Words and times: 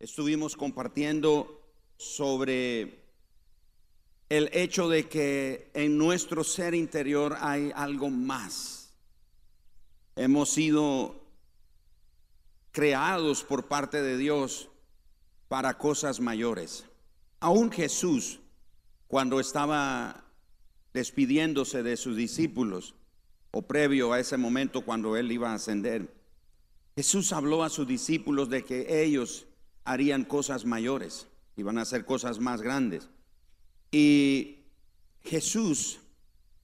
estuvimos 0.00 0.56
compartiendo 0.56 1.60
sobre 1.96 3.02
el 4.28 4.50
hecho 4.52 4.88
de 4.88 5.08
que 5.08 5.70
en 5.74 5.98
nuestro 5.98 6.44
ser 6.44 6.74
interior 6.74 7.36
hay 7.40 7.72
algo 7.74 8.10
más. 8.10 8.94
Hemos 10.14 10.50
sido 10.50 11.24
creados 12.70 13.42
por 13.42 13.66
parte 13.66 14.02
de 14.02 14.16
Dios 14.16 14.68
para 15.48 15.78
cosas 15.78 16.20
mayores. 16.20 16.84
Aún 17.40 17.72
Jesús, 17.72 18.40
cuando 19.08 19.40
estaba 19.40 20.24
despidiéndose 20.92 21.82
de 21.82 21.96
sus 21.96 22.16
discípulos, 22.16 22.94
o 23.50 23.62
previo 23.62 24.12
a 24.12 24.20
ese 24.20 24.36
momento 24.36 24.84
cuando 24.84 25.16
él 25.16 25.32
iba 25.32 25.50
a 25.50 25.54
ascender, 25.54 26.14
Jesús 26.94 27.32
habló 27.32 27.64
a 27.64 27.70
sus 27.70 27.88
discípulos 27.88 28.50
de 28.50 28.64
que 28.64 29.02
ellos 29.02 29.47
harían 29.88 30.24
cosas 30.24 30.66
mayores, 30.66 31.26
iban 31.56 31.78
a 31.78 31.82
hacer 31.82 32.04
cosas 32.04 32.40
más 32.40 32.60
grandes. 32.60 33.08
Y 33.90 34.58
Jesús 35.22 36.00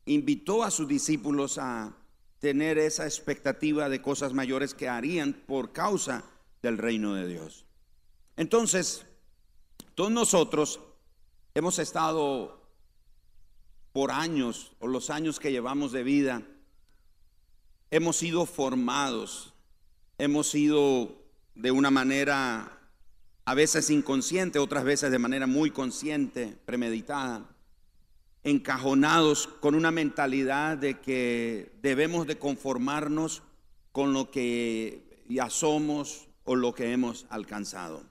invitó 0.05 0.63
a 0.63 0.71
sus 0.71 0.87
discípulos 0.87 1.57
a 1.57 1.97
tener 2.39 2.77
esa 2.77 3.07
expectativa 3.07 3.89
de 3.89 4.03
cosas 4.03 4.35
mayores 4.35 4.75
que 4.75 4.91
harían 4.91 5.33
por 5.33 5.73
causa 5.73 6.23
del 6.61 6.77
reino 6.77 7.15
de 7.15 7.27
Dios. 7.27 7.65
Entonces, 8.37 9.07
todos 9.95 10.11
nosotros 10.11 10.81
hemos 11.55 11.79
estado 11.79 12.61
por 13.95 14.11
años 14.11 14.73
o 14.81 14.87
los 14.87 15.09
años 15.09 15.41
que 15.41 15.51
llevamos 15.51 15.93
de 15.93 16.03
vida, 16.03 16.43
hemos 17.91 18.19
sido 18.19 18.45
formados, 18.45 19.55
hemos 20.19 20.49
sido 20.49 21.23
de 21.55 21.71
una 21.71 21.91
manera 21.91 22.84
a 23.45 23.55
veces 23.55 23.91
inconsciente, 23.91 24.59
otras 24.59 24.85
veces 24.85 25.11
de 25.11 25.19
manera 25.19 25.47
muy 25.47 25.71
consciente, 25.71 26.57
premeditada, 26.65 27.47
encajonados 28.43 29.47
con 29.47 29.75
una 29.75 29.91
mentalidad 29.91 30.77
de 30.77 31.01
que 31.01 31.73
debemos 31.83 32.27
de 32.27 32.39
conformarnos 32.39 33.43
con 33.93 34.13
lo 34.13 34.31
que 34.31 35.25
ya 35.29 35.51
somos 35.51 36.29
o 36.45 36.57
lo 36.57 36.75
que 36.75 36.93
hemos 36.93 37.27
alcanzado. 37.29 38.03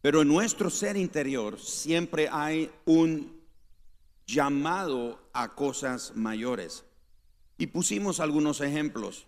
Pero 0.00 0.22
en 0.22 0.28
nuestro 0.28 0.70
ser 0.70 0.96
interior 0.96 1.58
siempre 1.58 2.28
hay 2.30 2.70
un 2.84 3.38
llamado 4.26 5.28
a 5.32 5.54
cosas 5.54 6.12
mayores. 6.14 6.84
Y 7.56 7.68
pusimos 7.68 8.20
algunos 8.20 8.60
ejemplos. 8.60 9.26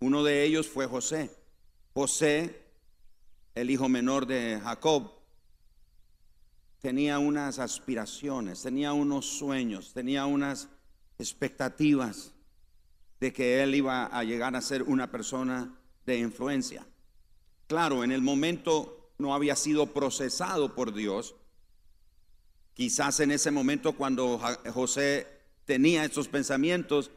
Uno 0.00 0.24
de 0.24 0.44
ellos 0.44 0.66
fue 0.66 0.86
José. 0.86 1.30
José 1.94 2.67
el 3.60 3.70
hijo 3.70 3.88
menor 3.88 4.26
de 4.26 4.60
Jacob, 4.62 5.10
tenía 6.78 7.18
unas 7.18 7.58
aspiraciones, 7.58 8.62
tenía 8.62 8.92
unos 8.92 9.26
sueños, 9.26 9.92
tenía 9.92 10.26
unas 10.26 10.68
expectativas 11.18 12.34
de 13.18 13.32
que 13.32 13.60
él 13.60 13.74
iba 13.74 14.06
a 14.06 14.22
llegar 14.22 14.54
a 14.54 14.60
ser 14.60 14.84
una 14.84 15.10
persona 15.10 15.76
de 16.06 16.18
influencia. 16.18 16.86
Claro, 17.66 18.04
en 18.04 18.12
el 18.12 18.22
momento 18.22 19.10
no 19.18 19.34
había 19.34 19.56
sido 19.56 19.92
procesado 19.92 20.76
por 20.76 20.94
Dios. 20.94 21.34
Quizás 22.74 23.18
en 23.18 23.32
ese 23.32 23.50
momento 23.50 23.96
cuando 23.96 24.40
José 24.72 25.26
tenía 25.64 26.04
esos 26.04 26.28
pensamientos, 26.28 27.10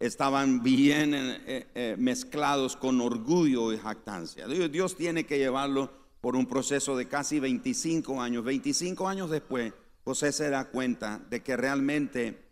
estaban 0.00 0.62
bien 0.62 1.14
eh, 1.14 1.66
eh, 1.74 1.96
mezclados 1.98 2.76
con 2.76 3.00
orgullo 3.00 3.72
y 3.72 3.78
jactancia. 3.78 4.46
Dios 4.46 4.96
tiene 4.96 5.24
que 5.24 5.38
llevarlo 5.38 5.90
por 6.20 6.36
un 6.36 6.46
proceso 6.46 6.96
de 6.96 7.08
casi 7.08 7.40
25 7.40 8.20
años. 8.20 8.44
25 8.44 9.08
años 9.08 9.30
después, 9.30 9.72
José 10.04 10.32
se 10.32 10.50
da 10.50 10.68
cuenta 10.68 11.20
de 11.30 11.42
que 11.42 11.56
realmente 11.56 12.48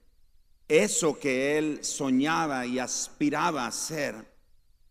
eso 0.69 1.19
que 1.19 1.59
él 1.59 1.79
soñaba 1.83 2.67
y 2.67 2.79
aspiraba 2.79 3.67
a 3.67 3.73
ser, 3.73 4.35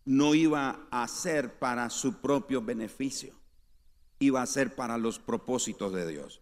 no 0.04 0.34
iba 0.34 0.86
a 0.90 1.06
ser 1.08 1.58
para 1.58 1.90
su 1.90 2.20
propio 2.20 2.62
beneficio, 2.62 3.34
iba 4.18 4.40
a 4.40 4.46
ser 4.46 4.74
para 4.74 4.96
los 4.98 5.18
propósitos 5.18 5.92
de 5.92 6.06
Dios. 6.06 6.40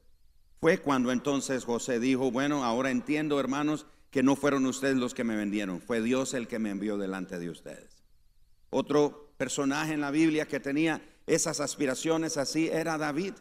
Fue 0.61 0.79
cuando 0.79 1.13
entonces 1.13 1.65
José 1.65 1.99
dijo, 1.99 2.31
bueno, 2.31 2.65
ahora 2.65 2.91
entiendo, 2.91 3.41
hermanos, 3.41 3.87
que 4.15 4.23
no 4.23 4.37
fueron 4.37 4.65
ustedes 4.67 4.95
los 4.95 5.13
que 5.13 5.25
me 5.25 5.35
vendieron, 5.35 5.81
fue 5.81 6.01
Dios 6.01 6.35
el 6.35 6.47
que 6.47 6.61
me 6.61 6.71
envió 6.71 6.97
delante 6.97 7.37
de 7.41 7.51
ustedes. 7.51 8.05
Otro 8.71 9.35
personaje 9.37 9.93
en 9.93 10.01
la 10.01 10.13
Biblia 10.13 10.47
que 10.47 10.61
tenía 10.61 11.03
esas 11.27 11.59
aspiraciones 11.59 12.37
así 12.37 12.69
era 12.69 12.97
David. 12.97 13.35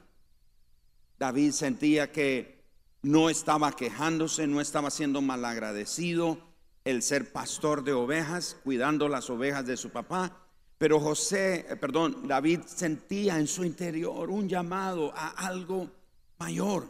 David 1.19 1.51
sentía 1.51 2.11
que 2.11 2.63
no 3.03 3.29
estaba 3.29 3.75
quejándose, 3.75 4.47
no 4.47 4.61
estaba 4.61 4.89
siendo 4.89 5.21
malagradecido 5.21 6.39
el 6.85 7.03
ser 7.03 7.31
pastor 7.31 7.83
de 7.83 7.93
ovejas, 7.93 8.57
cuidando 8.63 9.07
las 9.09 9.29
ovejas 9.29 9.67
de 9.67 9.77
su 9.77 9.91
papá. 9.91 10.47
Pero 10.79 10.99
José, 10.99 11.67
eh, 11.69 11.75
perdón, 11.75 12.27
David 12.27 12.61
sentía 12.65 13.37
en 13.37 13.45
su 13.45 13.63
interior 13.63 14.31
un 14.31 14.49
llamado 14.49 15.13
a 15.15 15.27
algo 15.45 15.91
mayor, 16.39 16.87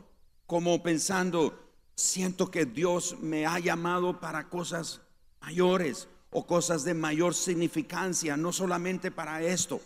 como 0.48 0.82
pensando, 0.82 1.63
siento 1.96 2.50
que 2.50 2.66
Dios 2.66 3.18
me 3.22 3.46
ha 3.46 3.60
llamado 3.60 4.20
para 4.20 4.50
cosas 4.50 5.02
mayores 5.42 6.08
o 6.32 6.46
cosas 6.46 6.84
de 6.84 6.94
mayor 6.94 7.36
significancia, 7.36 8.36
no 8.38 8.52
solamente 8.52 9.12
para 9.12 9.42
esto. 9.44 9.82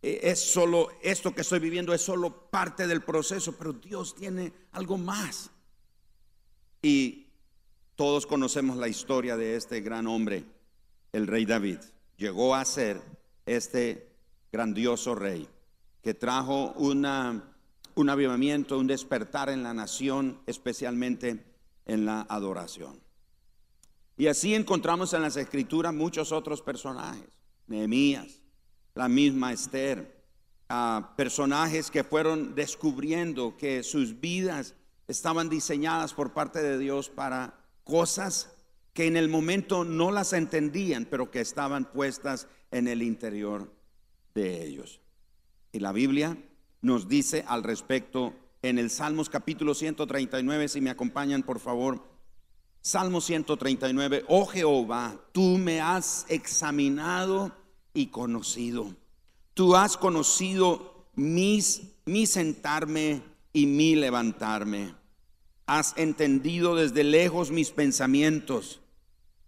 E, 0.00 0.20
es 0.22 0.40
solo, 0.40 0.90
esto 1.02 1.34
que 1.34 1.40
estoy 1.40 1.58
viviendo 1.58 1.92
es 1.92 2.02
solo 2.02 2.50
parte 2.50 2.86
del 2.86 3.02
proceso, 3.02 3.52
pero 3.56 3.72
Dios 3.72 4.14
tiene 4.14 4.52
algo 4.72 4.98
más. 4.98 5.50
Y 6.82 7.26
todos 7.96 8.26
conocemos 8.26 8.76
la 8.76 8.88
historia 8.88 9.36
de 9.36 9.56
este 9.56 9.80
gran 9.80 10.06
hombre, 10.06 10.44
el 11.12 11.26
rey 11.26 11.44
David. 11.44 11.78
Llegó 12.16 12.54
a 12.54 12.64
ser 12.64 13.00
este 13.46 14.08
grandioso 14.52 15.14
rey 15.14 15.48
que 16.02 16.14
trajo 16.14 16.72
una 16.72 17.51
un 17.94 18.10
avivamiento, 18.10 18.78
un 18.78 18.86
despertar 18.86 19.50
en 19.50 19.62
la 19.62 19.74
nación, 19.74 20.40
especialmente 20.46 21.44
en 21.86 22.04
la 22.04 22.22
adoración. 22.28 23.00
Y 24.16 24.26
así 24.26 24.54
encontramos 24.54 25.12
en 25.14 25.22
las 25.22 25.36
escrituras 25.36 25.94
muchos 25.94 26.32
otros 26.32 26.62
personajes, 26.62 27.28
Nehemías, 27.66 28.42
la 28.94 29.08
misma 29.08 29.52
Esther, 29.52 30.22
personajes 31.16 31.90
que 31.90 32.04
fueron 32.04 32.54
descubriendo 32.54 33.56
que 33.56 33.82
sus 33.82 34.20
vidas 34.20 34.74
estaban 35.08 35.48
diseñadas 35.48 36.14
por 36.14 36.32
parte 36.32 36.62
de 36.62 36.78
Dios 36.78 37.08
para 37.08 37.58
cosas 37.84 38.54
que 38.92 39.06
en 39.06 39.16
el 39.16 39.28
momento 39.28 39.84
no 39.84 40.10
las 40.10 40.32
entendían, 40.32 41.06
pero 41.06 41.30
que 41.30 41.40
estaban 41.40 41.90
puestas 41.90 42.46
en 42.70 42.88
el 42.88 43.02
interior 43.02 43.72
de 44.34 44.64
ellos. 44.64 45.00
Y 45.72 45.80
la 45.80 45.92
Biblia 45.92 46.36
nos 46.82 47.08
dice 47.08 47.44
al 47.46 47.62
respecto 47.62 48.34
en 48.60 48.78
el 48.78 48.90
Salmos 48.90 49.30
capítulo 49.30 49.74
139, 49.74 50.68
si 50.68 50.80
me 50.80 50.90
acompañan 50.90 51.42
por 51.42 51.60
favor. 51.60 52.02
Salmo 52.80 53.20
139, 53.20 54.24
oh 54.26 54.46
Jehová, 54.46 55.16
tú 55.30 55.56
me 55.58 55.80
has 55.80 56.26
examinado 56.28 57.52
y 57.94 58.06
conocido. 58.06 58.94
Tú 59.54 59.76
has 59.76 59.96
conocido 59.96 61.06
mis, 61.14 61.82
mi 62.04 62.26
sentarme 62.26 63.22
y 63.52 63.66
mi 63.66 63.94
levantarme. 63.94 64.96
Has 65.66 65.94
entendido 65.96 66.74
desde 66.74 67.04
lejos 67.04 67.52
mis 67.52 67.70
pensamientos. 67.70 68.80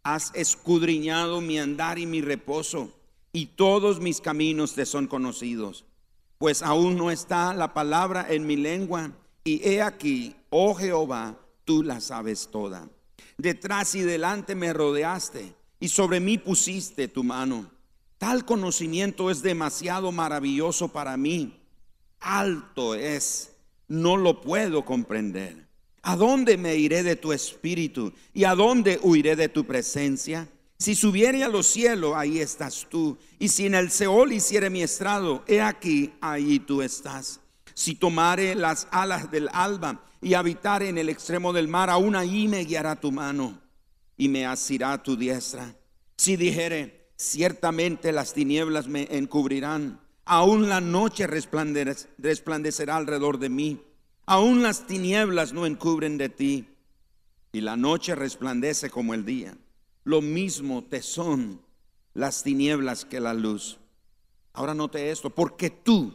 Has 0.05 0.31
escudriñado 0.35 1.41
mi 1.41 1.59
andar 1.59 1.99
y 1.99 2.07
mi 2.07 2.21
reposo, 2.21 2.93
y 3.33 3.47
todos 3.47 3.99
mis 3.99 4.21
caminos 4.21 4.75
te 4.75 4.87
son 4.87 5.09
conocidos 5.09 5.85
pues 6.45 6.61
aún 6.61 6.99
no 6.99 7.11
está 7.11 7.55
la 7.55 7.73
palabra 7.73 8.27
en 8.29 8.47
mi 8.47 8.57
lengua. 8.57 9.13
Y 9.45 9.67
he 9.67 9.81
aquí, 9.81 10.37
oh 10.51 10.75
Jehová, 10.75 11.39
tú 11.65 11.83
la 11.83 12.03
sabes 12.03 12.51
toda. 12.53 12.87
Detrás 13.39 13.95
y 13.95 14.03
delante 14.03 14.55
me 14.55 14.75
rodeaste 14.75 15.55
y 15.81 15.89
sobre 15.89 16.21
mí 16.21 16.37
pusiste 16.37 17.09
tu 17.09 17.25
mano. 17.25 17.71
Tal 18.19 18.45
conocimiento 18.45 19.31
es 19.31 19.41
demasiado 19.41 20.13
maravilloso 20.13 20.89
para 20.89 21.17
mí. 21.17 21.63
Alto 22.21 22.95
es, 22.95 23.53
no 23.89 24.19
lo 24.19 24.43
puedo 24.43 24.85
comprender. 24.85 25.67
¿A 26.03 26.15
dónde 26.15 26.59
me 26.59 26.77
iré 26.77 27.03
de 27.03 27.17
tu 27.17 27.33
espíritu? 27.33 28.13
¿Y 28.35 28.45
a 28.45 28.55
dónde 28.55 29.01
huiré 29.03 29.35
de 29.35 29.49
tu 29.49 29.65
presencia? 29.65 30.47
Si 30.85 30.95
subiere 30.95 31.43
a 31.43 31.49
los 31.49 31.67
cielos, 31.67 32.13
ahí 32.15 32.41
estás 32.41 32.87
tú. 32.91 33.17
Y 33.39 33.49
si 33.49 33.65
en 33.65 33.75
el 33.75 33.91
Seol 33.91 34.35
hiciere 34.35 34.69
mi 34.69 34.83
estrado, 34.83 35.43
he 35.47 35.63
aquí, 35.63 36.13
ahí 36.21 36.59
tú 36.59 36.83
estás. 36.83 37.41
Si 37.73 37.95
tomare 37.95 38.55
las 38.55 38.87
alas 38.91 39.31
del 39.31 39.49
alba 39.55 40.05
y 40.21 40.35
habitare 40.35 40.91
en 40.91 40.99
el 40.99 41.09
extremo 41.09 41.55
del 41.55 41.69
mar, 41.69 41.89
aún 41.89 42.15
ahí 42.15 42.49
me 42.49 42.67
guiará 42.67 43.01
tu 43.01 43.11
mano 43.11 43.59
y 44.19 44.29
me 44.29 44.45
asirá 44.45 45.03
tu 45.03 45.17
diestra. 45.17 45.75
Si 46.19 46.37
dijere, 46.37 47.09
ciertamente 47.17 48.13
las 48.13 48.35
tinieblas 48.35 48.87
me 48.87 49.09
encubrirán, 49.11 49.99
Aún 50.27 50.69
la 50.69 50.83
noche 50.83 51.27
resplandecerá 51.27 52.97
alrededor 52.97 53.39
de 53.39 53.49
mí. 53.49 53.81
Aún 54.27 54.63
las 54.63 54.87
tinieblas 54.87 55.55
no 55.55 55.65
encubren 55.65 56.19
de 56.19 56.29
ti. 56.29 56.69
Y 57.53 57.63
la 57.63 57.75
noche 57.79 58.15
resplandece 58.15 58.91
como 58.91 59.15
el 59.15 59.25
día. 59.25 59.57
Lo 60.05 60.21
mismo 60.21 60.85
te 60.85 61.03
son 61.03 61.61
las 62.13 62.43
tinieblas 62.43 63.05
que 63.05 63.21
la 63.21 63.35
luz. 63.35 63.79
Ahora 64.53 64.75
note 64.75 65.11
esto, 65.11 65.31
porque 65.31 65.71
tú 65.71 66.13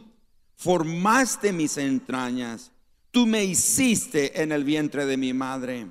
formaste 0.56 1.52
mis 1.52 1.76
entrañas, 1.76 2.72
tú 3.10 3.26
me 3.26 3.44
hiciste 3.44 4.42
en 4.42 4.52
el 4.52 4.64
vientre 4.64 5.06
de 5.06 5.16
mi 5.16 5.32
madre. 5.32 5.88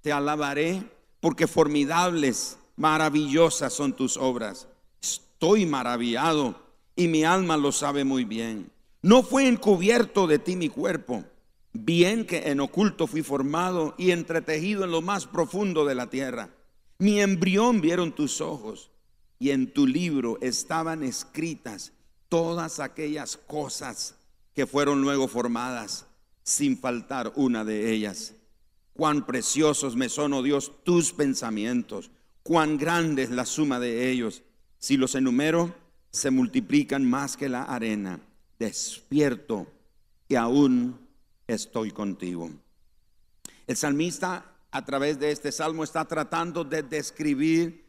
Te 0.00 0.12
alabaré 0.12 0.82
porque 1.20 1.46
formidables, 1.46 2.58
maravillosas 2.76 3.72
son 3.72 3.92
tus 3.92 4.16
obras. 4.16 4.66
Estoy 5.00 5.66
maravillado 5.66 6.60
y 6.96 7.08
mi 7.08 7.24
alma 7.24 7.56
lo 7.56 7.70
sabe 7.70 8.02
muy 8.04 8.24
bien. 8.24 8.70
No 9.02 9.22
fue 9.22 9.46
encubierto 9.46 10.26
de 10.26 10.38
ti 10.38 10.56
mi 10.56 10.68
cuerpo, 10.68 11.24
bien 11.72 12.24
que 12.24 12.50
en 12.50 12.60
oculto 12.60 13.06
fui 13.06 13.22
formado 13.22 13.94
y 13.98 14.10
entretejido 14.12 14.84
en 14.84 14.90
lo 14.90 15.02
más 15.02 15.26
profundo 15.26 15.84
de 15.84 15.94
la 15.94 16.08
tierra. 16.08 16.50
Mi 17.02 17.20
embrión 17.20 17.80
vieron 17.80 18.12
tus 18.12 18.40
ojos 18.40 18.92
y 19.40 19.50
en 19.50 19.72
tu 19.72 19.88
libro 19.88 20.38
estaban 20.40 21.02
escritas 21.02 21.90
todas 22.28 22.78
aquellas 22.78 23.36
cosas 23.36 24.14
que 24.54 24.68
fueron 24.68 25.02
luego 25.02 25.26
formadas, 25.26 26.06
sin 26.44 26.78
faltar 26.78 27.32
una 27.34 27.64
de 27.64 27.90
ellas. 27.90 28.34
Cuán 28.92 29.26
preciosos 29.26 29.96
me 29.96 30.08
son, 30.08 30.32
oh 30.32 30.44
Dios, 30.44 30.70
tus 30.84 31.12
pensamientos, 31.12 32.12
cuán 32.44 32.78
grande 32.78 33.24
es 33.24 33.30
la 33.30 33.46
suma 33.46 33.80
de 33.80 34.08
ellos. 34.08 34.44
Si 34.78 34.96
los 34.96 35.16
enumero, 35.16 35.74
se 36.12 36.30
multiplican 36.30 37.04
más 37.04 37.36
que 37.36 37.48
la 37.48 37.64
arena. 37.64 38.20
Despierto 38.60 39.66
y 40.28 40.36
aún 40.36 41.00
estoy 41.48 41.90
contigo. 41.90 42.48
El 43.66 43.76
salmista 43.76 44.51
a 44.72 44.84
través 44.84 45.20
de 45.20 45.30
este 45.30 45.52
salmo 45.52 45.84
está 45.84 46.06
tratando 46.06 46.64
de 46.64 46.82
describir 46.82 47.84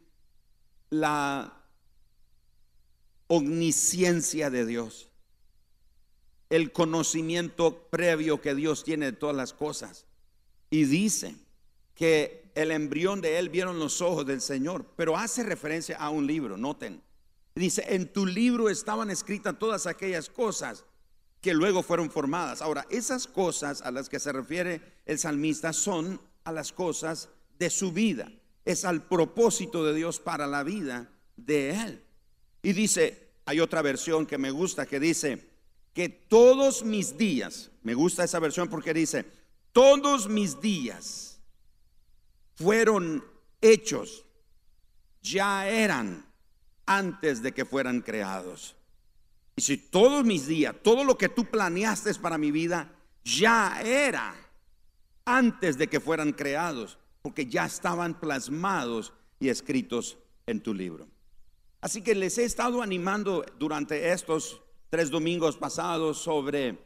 la 0.90 1.64
omnisciencia 3.26 4.50
de 4.50 4.66
Dios, 4.66 5.08
el 6.50 6.72
conocimiento 6.72 7.88
previo 7.88 8.42
que 8.42 8.54
Dios 8.54 8.84
tiene 8.84 9.06
de 9.06 9.12
todas 9.12 9.34
las 9.34 9.54
cosas. 9.54 10.04
Y 10.68 10.84
dice 10.84 11.34
que 11.94 12.52
el 12.54 12.70
embrión 12.70 13.22
de 13.22 13.38
él 13.38 13.48
vieron 13.48 13.78
los 13.78 14.02
ojos 14.02 14.26
del 14.26 14.42
Señor, 14.42 14.84
pero 14.94 15.16
hace 15.16 15.42
referencia 15.42 15.96
a 15.96 16.10
un 16.10 16.26
libro, 16.26 16.58
noten. 16.58 17.02
Dice, 17.54 17.84
en 17.94 18.12
tu 18.12 18.26
libro 18.26 18.68
estaban 18.68 19.10
escritas 19.10 19.58
todas 19.58 19.86
aquellas 19.86 20.28
cosas 20.28 20.84
que 21.40 21.54
luego 21.54 21.82
fueron 21.82 22.10
formadas. 22.10 22.60
Ahora, 22.60 22.86
esas 22.90 23.26
cosas 23.26 23.80
a 23.82 23.90
las 23.90 24.08
que 24.08 24.18
se 24.18 24.32
refiere 24.32 24.82
el 25.06 25.18
salmista 25.18 25.72
son 25.72 26.20
a 26.44 26.52
las 26.52 26.72
cosas 26.72 27.28
de 27.58 27.70
su 27.70 27.92
vida. 27.92 28.30
Es 28.64 28.84
al 28.84 29.02
propósito 29.02 29.84
de 29.84 29.94
Dios 29.94 30.20
para 30.20 30.46
la 30.46 30.62
vida 30.62 31.10
de 31.36 31.70
él. 31.70 32.04
Y 32.62 32.72
dice, 32.72 33.32
hay 33.44 33.60
otra 33.60 33.82
versión 33.82 34.26
que 34.26 34.38
me 34.38 34.50
gusta 34.50 34.86
que 34.86 35.00
dice 35.00 35.50
que 35.92 36.08
todos 36.08 36.84
mis 36.84 37.16
días, 37.16 37.70
me 37.82 37.94
gusta 37.94 38.24
esa 38.24 38.38
versión 38.38 38.68
porque 38.68 38.94
dice, 38.94 39.24
todos 39.72 40.28
mis 40.28 40.60
días 40.60 41.40
fueron 42.56 43.24
hechos, 43.60 44.24
ya 45.22 45.68
eran 45.68 46.26
antes 46.86 47.42
de 47.42 47.52
que 47.52 47.64
fueran 47.64 48.00
creados. 48.00 48.76
Y 49.56 49.62
si 49.62 49.76
todos 49.76 50.24
mis 50.24 50.46
días, 50.46 50.74
todo 50.82 51.04
lo 51.04 51.16
que 51.16 51.28
tú 51.28 51.44
planeaste 51.44 52.12
para 52.14 52.38
mi 52.38 52.50
vida, 52.50 52.90
ya 53.22 53.80
era 53.82 54.34
antes 55.24 55.78
de 55.78 55.88
que 55.88 56.00
fueran 56.00 56.32
creados, 56.32 56.98
porque 57.22 57.46
ya 57.46 57.64
estaban 57.64 58.18
plasmados 58.18 59.12
y 59.40 59.48
escritos 59.48 60.18
en 60.46 60.60
tu 60.60 60.74
libro. 60.74 61.08
Así 61.80 62.02
que 62.02 62.14
les 62.14 62.38
he 62.38 62.44
estado 62.44 62.82
animando 62.82 63.44
durante 63.58 64.12
estos 64.12 64.60
tres 64.90 65.10
domingos 65.10 65.56
pasados 65.56 66.18
sobre 66.18 66.78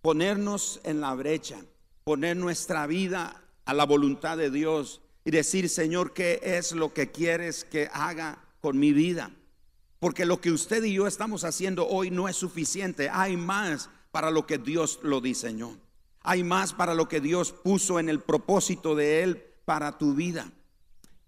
ponernos 0.00 0.80
en 0.84 1.00
la 1.00 1.14
brecha, 1.14 1.60
poner 2.04 2.36
nuestra 2.36 2.86
vida 2.86 3.42
a 3.64 3.74
la 3.74 3.84
voluntad 3.84 4.36
de 4.36 4.50
Dios 4.50 5.00
y 5.24 5.30
decir, 5.30 5.68
Señor, 5.68 6.12
¿qué 6.12 6.40
es 6.42 6.72
lo 6.72 6.92
que 6.92 7.10
quieres 7.10 7.64
que 7.64 7.88
haga 7.92 8.42
con 8.62 8.78
mi 8.78 8.92
vida. 8.92 9.30
Porque 9.98 10.24
lo 10.24 10.40
que 10.40 10.50
usted 10.50 10.82
y 10.84 10.94
yo 10.94 11.06
estamos 11.06 11.44
haciendo 11.44 11.86
hoy 11.86 12.10
no 12.10 12.28
es 12.28 12.36
suficiente. 12.36 13.10
Hay 13.10 13.36
más 13.36 13.90
para 14.10 14.30
lo 14.30 14.46
que 14.46 14.56
Dios 14.56 15.00
lo 15.02 15.20
diseñó. 15.20 15.76
Hay 16.22 16.44
más 16.44 16.72
para 16.72 16.94
lo 16.94 17.08
que 17.08 17.20
Dios 17.20 17.52
puso 17.52 17.98
en 17.98 18.08
el 18.08 18.20
propósito 18.20 18.94
de 18.94 19.22
Él 19.22 19.42
para 19.64 19.98
tu 19.98 20.14
vida. 20.14 20.50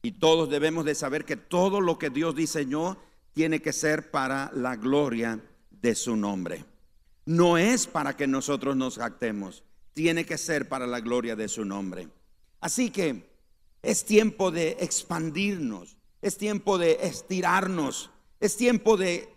Y 0.03 0.13
todos 0.13 0.51
debemos 0.51 0.85
de 0.85 0.95
saber 0.95 1.25
que 1.25 1.37
todo 1.37 1.81
lo 1.81 1.99
que 1.99 2.11
Dios 2.11 2.35
diseñó 2.35 2.99
tiene 3.33 3.61
que 3.61 3.73
ser 3.73 4.11
para 4.11 4.51
la 4.55 4.77
gloria 4.77 5.41
de 5.71 5.95
su 5.95 6.17
nombre. 6.17 6.65
No 7.27 7.57
es 7.57 7.87
para 7.87 8.17
que 8.17 8.27
nosotros 8.27 8.77
nos 8.77 8.99
jactemos, 8.99 9.65
tiene 9.95 10.27
que 10.27 10.39
ser 10.39 10.69
para 10.69 10.87
la 10.87 11.01
gloria 11.01 11.37
de 11.37 11.49
su 11.49 11.65
nombre. 11.65 12.09
Así 12.61 12.91
que 12.91 13.31
es 13.83 14.05
tiempo 14.05 14.51
de 14.51 14.77
expandirnos, 14.81 15.97
es 16.23 16.37
tiempo 16.37 16.79
de 16.79 16.99
estirarnos, 17.03 18.11
es 18.41 18.57
tiempo 18.57 18.97
de 18.97 19.29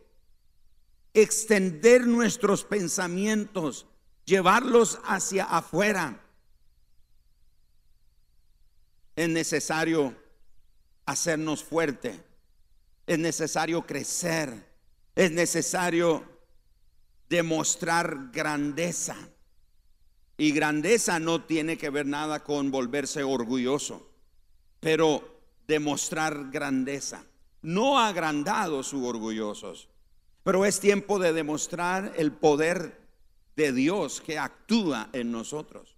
extender 1.14 2.08
nuestros 2.08 2.64
pensamientos, 2.64 3.88
llevarlos 4.28 5.00
hacia 5.06 5.46
afuera. 5.46 6.20
Es 9.16 9.30
necesario 9.30 10.16
hacernos 11.06 11.64
fuerte, 11.64 12.24
es 13.08 13.18
necesario 13.18 13.88
crecer, 13.88 14.68
es 15.16 15.32
necesario 15.32 16.24
demostrar 17.30 18.30
grandeza. 18.32 19.16
Y 20.40 20.52
grandeza 20.52 21.20
no 21.20 21.44
tiene 21.46 21.80
que 21.80 21.90
ver 21.90 22.06
nada 22.06 22.44
con 22.44 22.70
volverse 22.70 23.24
orgulloso, 23.24 24.12
pero 24.80 25.42
demostrar 25.68 26.52
grandeza. 26.52 27.26
No 27.64 27.98
agrandados 27.98 28.94
u 28.94 29.04
orgullosos, 29.08 29.88
pero 30.44 30.64
es 30.64 30.80
tiempo 30.80 31.18
de 31.18 31.34
demostrar 31.34 32.14
el 32.18 32.32
poder 32.34 33.07
de 33.58 33.74
Dios 33.74 34.22
que 34.22 34.40
actúa 34.40 35.10
en 35.12 35.32
nosotros. 35.32 35.98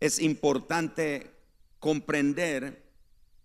Es 0.00 0.18
importante 0.18 1.30
comprender 1.78 2.90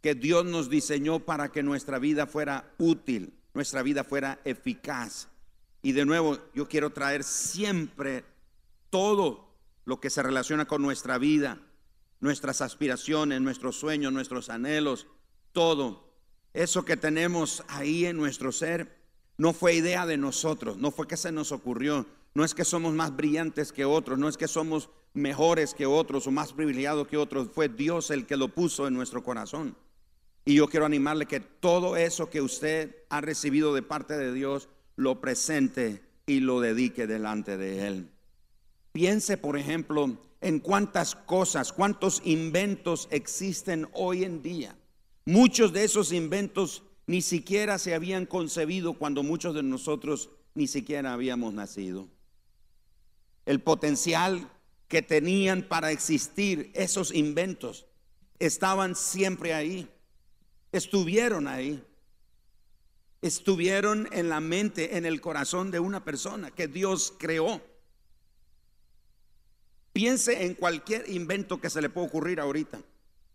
que 0.01 0.15
Dios 0.15 0.45
nos 0.45 0.69
diseñó 0.69 1.19
para 1.19 1.51
que 1.51 1.61
nuestra 1.61 1.99
vida 1.99 2.25
fuera 2.25 2.73
útil, 2.79 3.37
nuestra 3.53 3.83
vida 3.83 4.03
fuera 4.03 4.39
eficaz. 4.45 5.27
Y 5.83 5.91
de 5.91 6.05
nuevo, 6.05 6.39
yo 6.55 6.67
quiero 6.67 6.91
traer 6.91 7.23
siempre 7.23 8.23
todo 8.89 9.53
lo 9.85 9.99
que 9.99 10.09
se 10.09 10.23
relaciona 10.23 10.65
con 10.65 10.81
nuestra 10.81 11.19
vida 11.19 11.59
nuestras 12.19 12.61
aspiraciones, 12.61 13.41
nuestros 13.41 13.77
sueños, 13.77 14.11
nuestros 14.11 14.49
anhelos, 14.49 15.05
todo 15.51 16.11
eso 16.53 16.85
que 16.85 16.97
tenemos 16.97 17.63
ahí 17.67 18.05
en 18.05 18.17
nuestro 18.17 18.51
ser, 18.51 19.03
no 19.37 19.53
fue 19.53 19.75
idea 19.75 20.05
de 20.05 20.17
nosotros, 20.17 20.77
no 20.77 20.91
fue 20.91 21.07
que 21.07 21.17
se 21.17 21.31
nos 21.31 21.51
ocurrió, 21.51 22.05
no 22.35 22.43
es 22.43 22.53
que 22.53 22.65
somos 22.65 22.93
más 22.93 23.15
brillantes 23.15 23.71
que 23.71 23.85
otros, 23.85 24.19
no 24.19 24.27
es 24.27 24.37
que 24.37 24.47
somos 24.47 24.89
mejores 25.13 25.73
que 25.73 25.85
otros 25.85 26.27
o 26.27 26.31
más 26.31 26.51
privilegiados 26.51 27.07
que 27.07 27.17
otros, 27.17 27.49
fue 27.51 27.69
Dios 27.69 28.11
el 28.11 28.25
que 28.25 28.35
lo 28.35 28.49
puso 28.49 28.87
en 28.87 28.93
nuestro 28.93 29.23
corazón. 29.23 29.75
Y 30.43 30.55
yo 30.55 30.67
quiero 30.67 30.85
animarle 30.85 31.25
que 31.25 31.39
todo 31.39 31.95
eso 31.95 32.29
que 32.29 32.41
usted 32.41 32.95
ha 33.09 33.21
recibido 33.21 33.73
de 33.73 33.81
parte 33.81 34.17
de 34.17 34.33
Dios, 34.33 34.67
lo 34.97 35.21
presente 35.21 36.03
y 36.27 36.41
lo 36.41 36.59
dedique 36.59 37.07
delante 37.07 37.57
de 37.57 37.87
Él. 37.87 38.09
Piense, 38.91 39.37
por 39.37 39.57
ejemplo, 39.57 40.17
en 40.41 40.59
cuántas 40.59 41.15
cosas, 41.15 41.71
cuántos 41.71 42.21
inventos 42.25 43.07
existen 43.11 43.87
hoy 43.93 44.25
en 44.25 44.41
día. 44.41 44.75
Muchos 45.25 45.71
de 45.71 45.85
esos 45.85 46.11
inventos 46.11 46.83
ni 47.07 47.21
siquiera 47.21 47.77
se 47.77 47.95
habían 47.95 48.25
concebido 48.25 48.93
cuando 48.93 49.23
muchos 49.23 49.55
de 49.55 49.63
nosotros 49.63 50.29
ni 50.53 50.67
siquiera 50.67 51.13
habíamos 51.13 51.53
nacido. 51.53 52.09
El 53.45 53.61
potencial 53.61 54.49
que 54.87 55.01
tenían 55.01 55.63
para 55.63 55.91
existir 55.91 56.71
esos 56.73 57.13
inventos 57.13 57.85
estaban 58.39 58.95
siempre 58.95 59.53
ahí, 59.53 59.89
estuvieron 60.71 61.47
ahí, 61.47 61.83
estuvieron 63.21 64.07
en 64.11 64.29
la 64.29 64.39
mente, 64.39 64.97
en 64.97 65.05
el 65.05 65.21
corazón 65.21 65.71
de 65.71 65.79
una 65.79 66.03
persona 66.03 66.51
que 66.51 66.67
Dios 66.67 67.13
creó. 67.17 67.61
Piense 69.93 70.45
en 70.45 70.55
cualquier 70.55 71.09
invento 71.09 71.61
que 71.61 71.69
se 71.69 71.81
le 71.81 71.89
pueda 71.89 72.07
ocurrir 72.07 72.39
ahorita, 72.39 72.81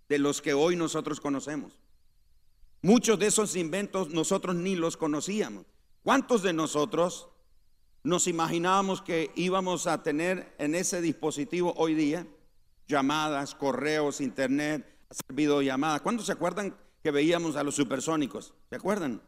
de 0.08 0.18
los 0.18 0.42
que 0.42 0.52
hoy 0.52 0.76
nosotros 0.76 1.20
conocemos. 1.20 1.78
Muchos 2.82 3.18
de 3.18 3.26
esos 3.26 3.56
inventos 3.56 4.10
nosotros 4.10 4.54
ni 4.54 4.76
los 4.76 4.96
conocíamos. 4.96 5.66
¿Cuántos 6.02 6.42
de 6.42 6.52
nosotros 6.52 7.29
nos 8.02 8.26
imaginábamos 8.26 9.02
que 9.02 9.30
íbamos 9.34 9.86
a 9.86 10.02
tener 10.02 10.54
en 10.58 10.74
ese 10.74 11.00
dispositivo 11.00 11.74
hoy 11.76 11.94
día 11.94 12.26
llamadas, 12.88 13.54
correos, 13.54 14.20
internet, 14.20 14.86
videollamadas. 15.28 16.00
¿Cuántos 16.00 16.26
se 16.26 16.32
acuerdan 16.32 16.76
que 17.02 17.10
veíamos 17.10 17.56
a 17.56 17.62
los 17.62 17.74
supersónicos? 17.74 18.54
¿Se 18.68 18.76
acuerdan? 18.76 19.22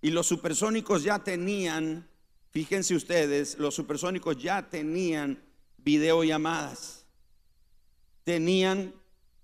Y 0.00 0.10
los 0.10 0.26
supersónicos 0.26 1.02
ya 1.02 1.18
tenían, 1.18 2.08
fíjense 2.50 2.94
ustedes, 2.94 3.58
los 3.58 3.74
supersónicos 3.74 4.42
ya 4.42 4.68
tenían 4.68 5.42
videollamadas. 5.78 7.06
Tenían 8.24 8.94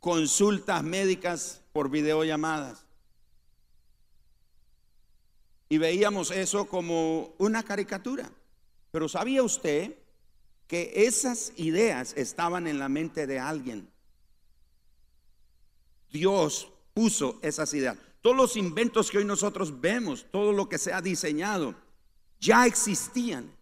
consultas 0.00 0.82
médicas 0.82 1.62
por 1.72 1.90
videollamadas. 1.90 2.86
Y 5.68 5.78
veíamos 5.78 6.30
eso 6.30 6.66
como 6.66 7.34
una 7.38 7.62
caricatura. 7.62 8.30
Pero 8.98 9.08
¿sabía 9.08 9.44
usted 9.44 9.94
que 10.66 10.90
esas 10.92 11.52
ideas 11.54 12.14
estaban 12.16 12.66
en 12.66 12.80
la 12.80 12.88
mente 12.88 13.28
de 13.28 13.38
alguien? 13.38 13.88
Dios 16.10 16.68
puso 16.94 17.38
esas 17.40 17.72
ideas. 17.74 17.96
Todos 18.20 18.36
los 18.36 18.56
inventos 18.56 19.08
que 19.08 19.18
hoy 19.18 19.24
nosotros 19.24 19.80
vemos, 19.80 20.26
todo 20.32 20.52
lo 20.52 20.68
que 20.68 20.78
se 20.78 20.92
ha 20.92 21.00
diseñado, 21.00 21.76
ya 22.40 22.66
existían. 22.66 23.54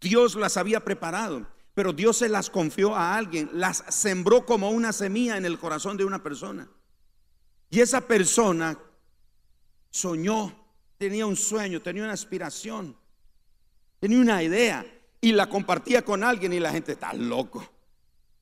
Dios 0.00 0.34
las 0.34 0.56
había 0.56 0.84
preparado, 0.84 1.46
pero 1.74 1.92
Dios 1.92 2.16
se 2.16 2.28
las 2.28 2.50
confió 2.50 2.96
a 2.96 3.16
alguien, 3.16 3.50
las 3.52 3.84
sembró 3.88 4.44
como 4.44 4.70
una 4.70 4.92
semilla 4.92 5.36
en 5.36 5.44
el 5.44 5.60
corazón 5.60 5.96
de 5.96 6.04
una 6.04 6.24
persona. 6.24 6.68
Y 7.70 7.78
esa 7.78 8.00
persona 8.00 8.76
soñó, 9.90 10.52
tenía 10.98 11.24
un 11.24 11.36
sueño, 11.36 11.80
tenía 11.80 12.02
una 12.02 12.14
aspiración. 12.14 13.00
Tenía 14.02 14.18
una 14.18 14.42
idea 14.42 14.84
y 15.20 15.30
la 15.30 15.48
compartía 15.48 16.04
con 16.04 16.24
alguien 16.24 16.52
y 16.52 16.58
la 16.58 16.72
gente 16.72 16.90
está 16.90 17.12
loco. 17.12 17.64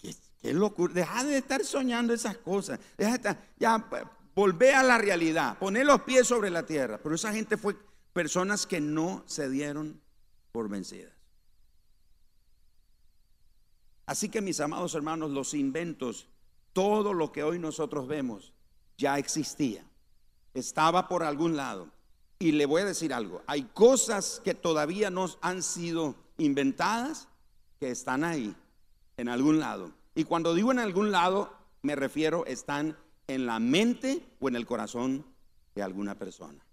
¿Qué, 0.00 0.54
locura? 0.54 0.94
Deja 0.94 1.22
de 1.22 1.36
estar 1.36 1.62
soñando 1.62 2.14
esas 2.14 2.38
cosas. 2.38 2.80
Deja 2.96 3.10
de 3.10 3.16
estar, 3.16 3.48
ya, 3.58 3.86
volvé 4.34 4.72
a 4.72 4.82
la 4.82 4.96
realidad. 4.96 5.58
Poner 5.58 5.84
los 5.84 6.00
pies 6.00 6.26
sobre 6.26 6.48
la 6.48 6.64
tierra. 6.64 6.98
Pero 7.02 7.14
esa 7.14 7.34
gente 7.34 7.58
fue 7.58 7.76
personas 8.14 8.66
que 8.66 8.80
no 8.80 9.22
se 9.26 9.50
dieron 9.50 10.00
por 10.50 10.70
vencidas. 10.70 11.12
Así 14.06 14.30
que 14.30 14.40
mis 14.40 14.60
amados 14.60 14.94
hermanos, 14.94 15.30
los 15.30 15.52
inventos, 15.52 16.26
todo 16.72 17.12
lo 17.12 17.32
que 17.32 17.42
hoy 17.42 17.58
nosotros 17.58 18.08
vemos, 18.08 18.54
ya 18.96 19.18
existía. 19.18 19.84
Estaba 20.54 21.06
por 21.06 21.22
algún 21.22 21.54
lado. 21.54 21.92
Y 22.42 22.52
le 22.52 22.64
voy 22.64 22.80
a 22.80 22.86
decir 22.86 23.12
algo, 23.12 23.42
hay 23.46 23.64
cosas 23.64 24.40
que 24.42 24.54
todavía 24.54 25.10
no 25.10 25.26
han 25.42 25.62
sido 25.62 26.14
inventadas 26.38 27.28
que 27.78 27.90
están 27.90 28.24
ahí, 28.24 28.56
en 29.18 29.28
algún 29.28 29.60
lado. 29.60 29.92
Y 30.14 30.24
cuando 30.24 30.54
digo 30.54 30.72
en 30.72 30.78
algún 30.78 31.12
lado, 31.12 31.54
me 31.82 31.94
refiero, 31.96 32.46
están 32.46 32.96
en 33.26 33.44
la 33.44 33.58
mente 33.58 34.26
o 34.40 34.48
en 34.48 34.56
el 34.56 34.64
corazón 34.64 35.26
de 35.74 35.82
alguna 35.82 36.18
persona. 36.18 36.64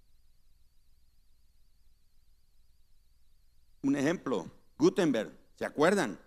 Un 3.82 3.98
ejemplo, 3.98 4.50
Gutenberg, 4.78 5.38
¿se 5.56 5.66
acuerdan? 5.66 6.18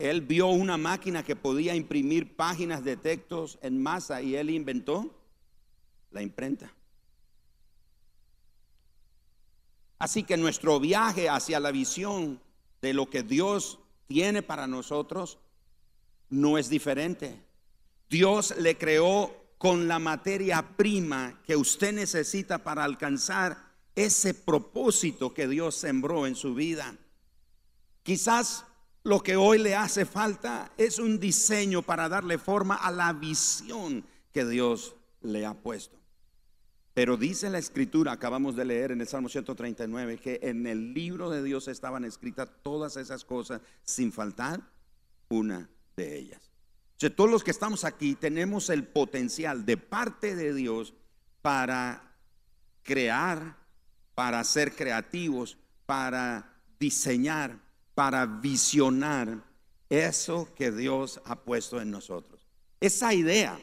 Él 0.00 0.22
vio 0.22 0.48
una 0.48 0.76
máquina 0.76 1.22
que 1.22 1.36
podía 1.36 1.76
imprimir 1.76 2.34
páginas 2.34 2.82
de 2.82 2.96
textos 2.96 3.60
en 3.62 3.80
masa 3.80 4.22
y 4.22 4.34
él 4.34 4.50
inventó 4.50 5.14
la 6.10 6.20
imprenta. 6.20 6.74
Así 10.02 10.24
que 10.24 10.36
nuestro 10.36 10.80
viaje 10.80 11.28
hacia 11.28 11.60
la 11.60 11.70
visión 11.70 12.40
de 12.80 12.92
lo 12.92 13.08
que 13.08 13.22
Dios 13.22 13.78
tiene 14.08 14.42
para 14.42 14.66
nosotros 14.66 15.38
no 16.28 16.58
es 16.58 16.68
diferente. 16.68 17.40
Dios 18.10 18.52
le 18.58 18.76
creó 18.76 19.32
con 19.58 19.86
la 19.86 20.00
materia 20.00 20.76
prima 20.76 21.40
que 21.46 21.54
usted 21.54 21.92
necesita 21.92 22.64
para 22.64 22.82
alcanzar 22.82 23.56
ese 23.94 24.34
propósito 24.34 25.32
que 25.32 25.46
Dios 25.46 25.76
sembró 25.76 26.26
en 26.26 26.34
su 26.34 26.52
vida. 26.52 26.96
Quizás 28.02 28.64
lo 29.04 29.22
que 29.22 29.36
hoy 29.36 29.58
le 29.58 29.76
hace 29.76 30.04
falta 30.04 30.72
es 30.76 30.98
un 30.98 31.20
diseño 31.20 31.80
para 31.80 32.08
darle 32.08 32.38
forma 32.38 32.74
a 32.74 32.90
la 32.90 33.12
visión 33.12 34.04
que 34.32 34.44
Dios 34.44 34.96
le 35.20 35.46
ha 35.46 35.54
puesto. 35.54 36.01
Pero 36.94 37.16
dice 37.16 37.48
la 37.48 37.58
escritura, 37.58 38.12
acabamos 38.12 38.54
de 38.54 38.66
leer 38.66 38.92
en 38.92 39.00
el 39.00 39.08
Salmo 39.08 39.28
139, 39.28 40.18
que 40.18 40.40
en 40.42 40.66
el 40.66 40.92
libro 40.92 41.30
de 41.30 41.42
Dios 41.42 41.68
estaban 41.68 42.04
escritas 42.04 42.50
todas 42.62 42.96
esas 42.96 43.24
cosas 43.24 43.62
sin 43.82 44.12
faltar 44.12 44.60
una 45.28 45.70
de 45.96 46.18
ellas. 46.18 46.50
O 47.02 47.10
todos 47.10 47.30
los 47.30 47.42
que 47.42 47.50
estamos 47.50 47.84
aquí 47.84 48.14
tenemos 48.14 48.70
el 48.70 48.86
potencial 48.86 49.64
de 49.64 49.76
parte 49.76 50.36
de 50.36 50.54
Dios 50.54 50.94
para 51.40 52.14
crear, 52.82 53.56
para 54.14 54.44
ser 54.44 54.76
creativos, 54.76 55.58
para 55.86 56.60
diseñar, 56.78 57.58
para 57.94 58.26
visionar 58.26 59.42
eso 59.88 60.48
que 60.54 60.70
Dios 60.70 61.20
ha 61.24 61.42
puesto 61.42 61.80
en 61.80 61.90
nosotros. 61.90 62.46
Esa 62.80 63.14
idea 63.14 63.58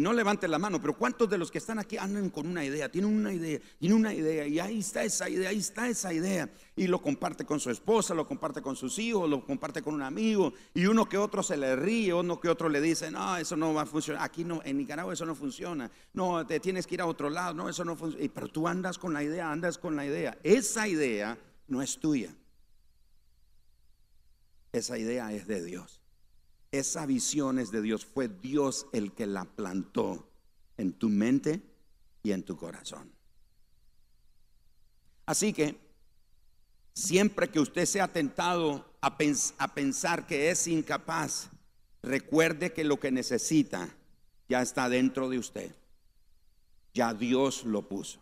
no 0.00 0.12
levante 0.12 0.48
la 0.48 0.58
mano, 0.58 0.80
pero 0.80 0.96
¿cuántos 0.96 1.28
de 1.30 1.38
los 1.38 1.50
que 1.50 1.58
están 1.58 1.78
aquí 1.78 1.96
andan 1.96 2.30
con 2.30 2.46
una 2.46 2.64
idea? 2.64 2.90
Tienen 2.90 3.14
una 3.14 3.32
idea, 3.32 3.60
tienen 3.78 3.98
una 3.98 4.12
idea, 4.12 4.46
y 4.46 4.58
ahí 4.58 4.80
está 4.80 5.02
esa 5.02 5.28
idea, 5.28 5.50
ahí 5.50 5.58
está 5.58 5.88
esa 5.88 6.12
idea. 6.12 6.50
Y 6.76 6.86
lo 6.86 7.00
comparte 7.00 7.44
con 7.44 7.58
su 7.58 7.70
esposa, 7.70 8.14
lo 8.14 8.26
comparte 8.26 8.60
con 8.60 8.76
sus 8.76 8.98
hijos, 8.98 9.28
lo 9.28 9.44
comparte 9.44 9.82
con 9.82 9.94
un 9.94 10.02
amigo, 10.02 10.52
y 10.74 10.86
uno 10.86 11.08
que 11.08 11.16
otro 11.16 11.42
se 11.42 11.56
le 11.56 11.76
ríe, 11.76 12.12
uno 12.12 12.38
que 12.38 12.48
otro 12.48 12.68
le 12.68 12.80
dice, 12.80 13.10
no, 13.10 13.36
eso 13.36 13.56
no 13.56 13.72
va 13.74 13.82
a 13.82 13.86
funcionar. 13.86 14.22
Aquí 14.22 14.44
no, 14.44 14.60
en 14.64 14.78
Nicaragua 14.78 15.14
eso 15.14 15.26
no 15.26 15.34
funciona. 15.34 15.90
No, 16.12 16.46
te 16.46 16.60
tienes 16.60 16.86
que 16.86 16.94
ir 16.94 17.00
a 17.00 17.06
otro 17.06 17.30
lado, 17.30 17.54
no, 17.54 17.68
eso 17.68 17.84
no 17.84 17.96
funciona. 17.96 18.30
Pero 18.34 18.48
tú 18.48 18.68
andas 18.68 18.98
con 18.98 19.12
la 19.12 19.22
idea, 19.22 19.50
andas 19.50 19.78
con 19.78 19.96
la 19.96 20.04
idea. 20.04 20.38
Esa 20.42 20.86
idea 20.86 21.38
no 21.66 21.82
es 21.82 21.98
tuya. 21.98 22.34
Esa 24.72 24.98
idea 24.98 25.32
es 25.32 25.46
de 25.46 25.64
Dios. 25.64 26.00
Esa 26.70 27.06
visión 27.06 27.58
es 27.58 27.70
de 27.70 27.82
Dios. 27.82 28.04
Fue 28.04 28.28
Dios 28.28 28.86
el 28.92 29.12
que 29.12 29.26
la 29.26 29.44
plantó 29.44 30.28
en 30.76 30.92
tu 30.92 31.08
mente 31.08 31.62
y 32.22 32.32
en 32.32 32.42
tu 32.42 32.56
corazón. 32.56 33.10
Así 35.26 35.52
que 35.52 35.76
siempre 36.94 37.48
que 37.48 37.60
usted 37.60 37.86
sea 37.86 38.08
tentado 38.08 38.92
a, 39.00 39.16
a 39.58 39.74
pensar 39.74 40.26
que 40.26 40.50
es 40.50 40.66
incapaz, 40.66 41.50
recuerde 42.02 42.72
que 42.72 42.84
lo 42.84 42.98
que 42.98 43.10
necesita 43.10 43.94
ya 44.48 44.62
está 44.62 44.88
dentro 44.88 45.28
de 45.28 45.38
usted. 45.38 45.74
Ya 46.94 47.14
Dios 47.14 47.64
lo 47.64 47.86
puso. 47.86 48.20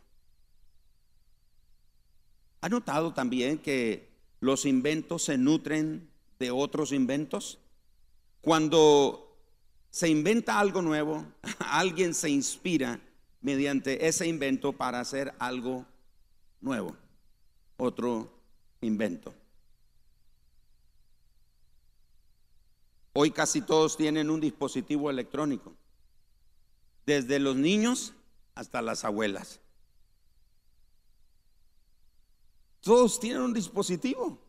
¿Ha 2.60 2.68
notado 2.68 3.14
también 3.14 3.58
que 3.58 4.08
los 4.40 4.66
inventos 4.66 5.24
se 5.24 5.38
nutren 5.38 6.10
de 6.38 6.50
otros 6.50 6.92
inventos? 6.92 7.60
Cuando 8.46 9.36
se 9.90 10.08
inventa 10.08 10.60
algo 10.60 10.80
nuevo, 10.80 11.26
alguien 11.58 12.14
se 12.14 12.30
inspira 12.30 13.00
mediante 13.40 14.06
ese 14.06 14.28
invento 14.28 14.72
para 14.72 15.00
hacer 15.00 15.34
algo 15.40 15.84
nuevo, 16.60 16.96
otro 17.76 18.30
invento. 18.82 19.34
Hoy 23.14 23.32
casi 23.32 23.62
todos 23.62 23.96
tienen 23.96 24.30
un 24.30 24.40
dispositivo 24.40 25.10
electrónico, 25.10 25.74
desde 27.04 27.40
los 27.40 27.56
niños 27.56 28.12
hasta 28.54 28.80
las 28.80 29.04
abuelas. 29.04 29.58
Todos 32.80 33.18
tienen 33.18 33.42
un 33.42 33.52
dispositivo. 33.52 34.45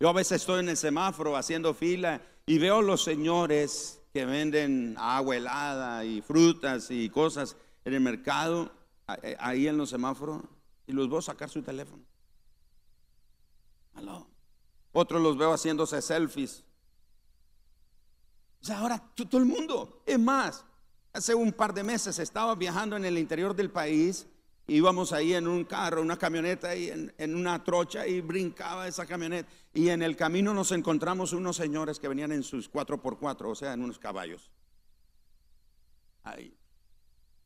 Yo 0.00 0.08
a 0.08 0.12
veces 0.12 0.40
estoy 0.40 0.60
en 0.60 0.68
el 0.68 0.76
semáforo 0.76 1.36
haciendo 1.36 1.74
fila 1.74 2.20
y 2.46 2.58
veo 2.58 2.82
los 2.82 3.02
señores 3.02 4.00
que 4.12 4.24
venden 4.24 4.94
agua 4.98 5.36
helada 5.36 6.04
y 6.04 6.22
frutas 6.22 6.90
y 6.90 7.10
cosas 7.10 7.56
en 7.84 7.94
el 7.94 8.00
mercado, 8.00 8.70
eh, 9.22 9.36
ahí 9.40 9.66
en 9.66 9.76
los 9.76 9.90
semáforos, 9.90 10.42
y 10.86 10.92
los 10.92 11.10
veo 11.10 11.20
sacar 11.20 11.50
su 11.50 11.62
teléfono. 11.62 12.02
Otros 14.92 15.20
los 15.20 15.36
veo 15.36 15.52
haciéndose 15.52 16.00
selfies. 16.00 16.64
O 18.60 18.64
sea, 18.64 18.78
ahora 18.78 19.02
todo 19.14 19.38
el 19.38 19.46
mundo, 19.46 20.02
es 20.06 20.18
más, 20.18 20.64
hace 21.12 21.34
un 21.34 21.52
par 21.52 21.74
de 21.74 21.82
meses 21.82 22.18
estaba 22.18 22.54
viajando 22.54 22.96
en 22.96 23.04
el 23.04 23.18
interior 23.18 23.54
del 23.54 23.70
país 23.70 24.26
íbamos 24.68 25.12
ahí 25.12 25.34
en 25.34 25.48
un 25.48 25.64
carro, 25.64 26.02
una 26.02 26.18
camioneta 26.18 26.76
y 26.76 26.90
en, 26.90 27.34
una 27.34 27.64
trocha 27.64 28.06
y 28.06 28.20
brincaba 28.20 28.86
esa 28.86 29.06
camioneta. 29.06 29.50
Y 29.72 29.88
en 29.88 30.02
el 30.02 30.16
camino 30.16 30.54
nos 30.54 30.70
encontramos 30.72 31.32
unos 31.32 31.56
señores 31.56 31.98
que 31.98 32.08
venían 32.08 32.32
en 32.32 32.42
sus 32.42 32.70
4x4, 32.70 33.50
o 33.50 33.54
sea, 33.54 33.72
en 33.72 33.82
unos 33.82 33.98
caballos. 33.98 34.50
Ahí. 36.22 36.54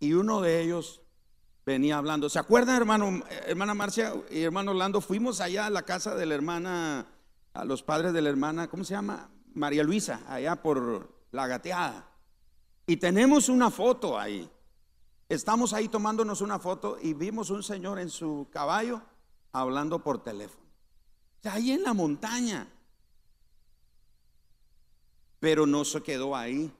Y 0.00 0.12
uno 0.14 0.40
de 0.40 0.60
ellos 0.60 1.00
venía 1.64 1.96
hablando. 1.96 2.28
¿Se 2.28 2.40
acuerdan, 2.40 2.76
hermano, 2.76 3.22
hermana 3.46 3.74
Marcia 3.74 4.14
y 4.30 4.42
hermano 4.42 4.72
Orlando? 4.72 5.00
Fuimos 5.00 5.40
allá 5.40 5.66
a 5.66 5.70
la 5.70 5.82
casa 5.82 6.16
de 6.16 6.26
la 6.26 6.34
hermana, 6.34 7.06
a 7.54 7.64
los 7.64 7.84
padres 7.84 8.12
de 8.12 8.22
la 8.22 8.30
hermana, 8.30 8.68
¿cómo 8.68 8.82
se 8.82 8.94
llama? 8.94 9.30
María 9.54 9.84
Luisa, 9.84 10.22
allá 10.26 10.56
por 10.56 11.14
la 11.30 11.46
gateada. 11.46 12.08
Y 12.86 12.96
tenemos 12.96 13.48
una 13.48 13.70
foto 13.70 14.18
ahí. 14.18 14.50
Estamos 15.32 15.72
ahí 15.72 15.88
tomándonos 15.88 16.42
una 16.42 16.58
foto 16.58 16.98
y 17.00 17.14
vimos 17.14 17.48
un 17.48 17.62
señor 17.62 17.98
en 17.98 18.10
su 18.10 18.48
caballo 18.50 19.00
hablando 19.50 20.04
por 20.04 20.22
teléfono. 20.22 20.66
ahí 21.44 21.72
en 21.72 21.82
la 21.82 21.94
montaña. 21.94 22.68
Pero 25.40 25.64
no 25.64 25.86
se 25.86 26.02
quedó 26.02 26.36
ahí. 26.36 26.70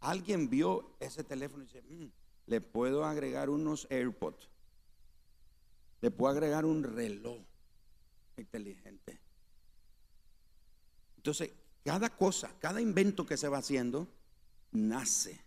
Alguien 0.00 0.50
vio 0.50 0.96
ese 0.98 1.22
teléfono 1.22 1.62
y 1.62 1.66
dice, 1.66 1.82
mm, 1.82 2.10
le 2.46 2.60
puedo 2.60 3.04
agregar 3.04 3.48
unos 3.48 3.86
AirPods. 3.90 4.50
Le 6.00 6.10
puedo 6.10 6.32
agregar 6.32 6.64
un 6.64 6.82
reloj 6.82 7.38
inteligente. 8.36 9.20
Entonces, 11.14 11.52
cada 11.84 12.10
cosa, 12.10 12.50
cada 12.58 12.80
invento 12.80 13.24
que 13.24 13.36
se 13.36 13.46
va 13.46 13.58
haciendo, 13.58 14.08
nace 14.72 15.40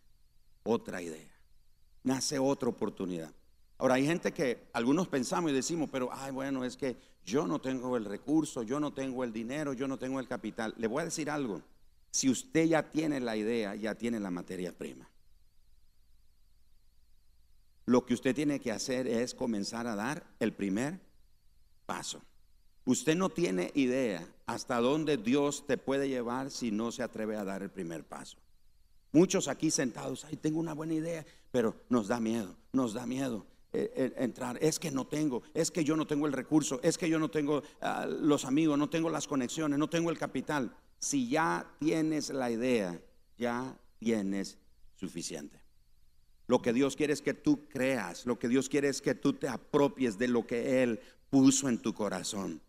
otra 0.64 1.02
idea, 1.02 1.33
nace 2.04 2.40
otra 2.40 2.70
oportunidad. 2.70 3.34
Ahora 3.78 3.96
hay 3.96 4.06
gente 4.06 4.32
que 4.32 4.70
algunos 4.74 5.08
pensamos 5.08 5.52
y 5.52 5.54
decimos, 5.54 5.90
pero 5.92 6.10
ay, 6.12 6.32
bueno, 6.32 6.64
es 6.64 6.78
que 6.78 6.96
yo 7.26 7.48
no 7.48 7.60
tengo 7.60 7.98
el 7.98 8.06
recurso, 8.06 8.64
yo 8.64 8.80
no 8.80 8.94
tengo 8.94 9.24
el 9.24 9.34
dinero, 9.34 9.74
yo 9.74 9.88
no 9.88 9.98
tengo 9.98 10.20
el 10.20 10.28
capital. 10.28 10.74
Le 10.78 10.88
voy 10.88 11.02
a 11.02 11.06
decir 11.06 11.30
algo. 11.30 11.62
Si 12.12 12.30
usted 12.30 12.66
ya 12.66 12.92
tiene 12.92 13.20
la 13.20 13.36
idea, 13.36 13.76
ya 13.76 13.96
tiene 13.96 14.20
la 14.20 14.30
materia 14.30 14.72
prima. 14.72 15.10
Lo 17.86 18.06
que 18.06 18.14
usted 18.14 18.36
tiene 18.36 18.60
que 18.60 18.72
hacer 18.72 19.08
es 19.08 19.34
comenzar 19.34 19.88
a 19.88 19.96
dar 19.96 20.24
el 20.40 20.54
primer 20.54 21.00
paso. 21.86 22.22
Usted 22.86 23.16
no 23.16 23.30
tiene 23.30 23.72
idea 23.76 24.28
hasta 24.46 24.80
dónde 24.80 25.18
Dios 25.18 25.66
te 25.68 25.78
puede 25.78 26.08
llevar 26.10 26.52
si 26.52 26.72
no 26.72 26.92
se 26.92 27.04
atreve 27.04 27.36
a 27.36 27.44
dar 27.44 27.64
el 27.64 27.70
primer 27.70 28.04
paso. 28.04 28.38
Muchos 29.12 29.48
aquí 29.48 29.72
sentados, 29.72 30.26
ay, 30.26 30.38
tengo 30.38 30.60
una 30.60 30.74
buena 30.74 30.94
idea, 30.94 31.26
pero 31.54 31.76
nos 31.88 32.08
da 32.08 32.20
miedo, 32.20 32.58
nos 32.72 32.96
da 32.96 33.06
miedo 33.06 33.46
eh, 33.74 33.94
eh, 33.96 34.14
entrar. 34.18 34.58
Es 34.60 34.80
que 34.80 34.90
no 34.90 35.06
tengo, 35.06 35.44
es 35.54 35.70
que 35.70 35.84
yo 35.84 35.96
no 35.96 36.08
tengo 36.08 36.26
el 36.26 36.34
recurso, 36.34 36.80
es 36.82 36.98
que 36.98 37.08
yo 37.08 37.20
no 37.20 37.30
tengo 37.30 37.62
ah, 37.80 38.08
los 38.08 38.46
amigos, 38.46 38.76
no 38.76 38.90
tengo 38.90 39.08
las 39.12 39.28
conexiones, 39.28 39.78
no 39.78 39.88
tengo 39.88 40.10
el 40.10 40.18
capital. 40.18 40.76
Si 40.98 41.30
ya 41.30 41.72
tienes 41.78 42.32
la 42.32 42.50
idea, 42.50 43.00
ya 43.38 43.78
tienes 44.00 44.58
suficiente. 44.96 45.62
Lo 46.48 46.60
que 46.60 46.74
Dios 46.74 46.96
quiere 46.96 47.14
es 47.14 47.22
que 47.22 47.36
tú 47.36 47.68
creas, 47.70 48.26
lo 48.26 48.40
que 48.40 48.50
Dios 48.50 48.68
quiere 48.68 48.90
es 48.90 49.00
que 49.00 49.14
tú 49.14 49.34
te 49.34 49.48
apropies 49.48 50.18
de 50.18 50.30
lo 50.30 50.48
que 50.48 50.82
Él 50.82 51.02
puso 51.30 51.70
en 51.70 51.78
tu 51.78 51.94
corazón. 51.94 52.64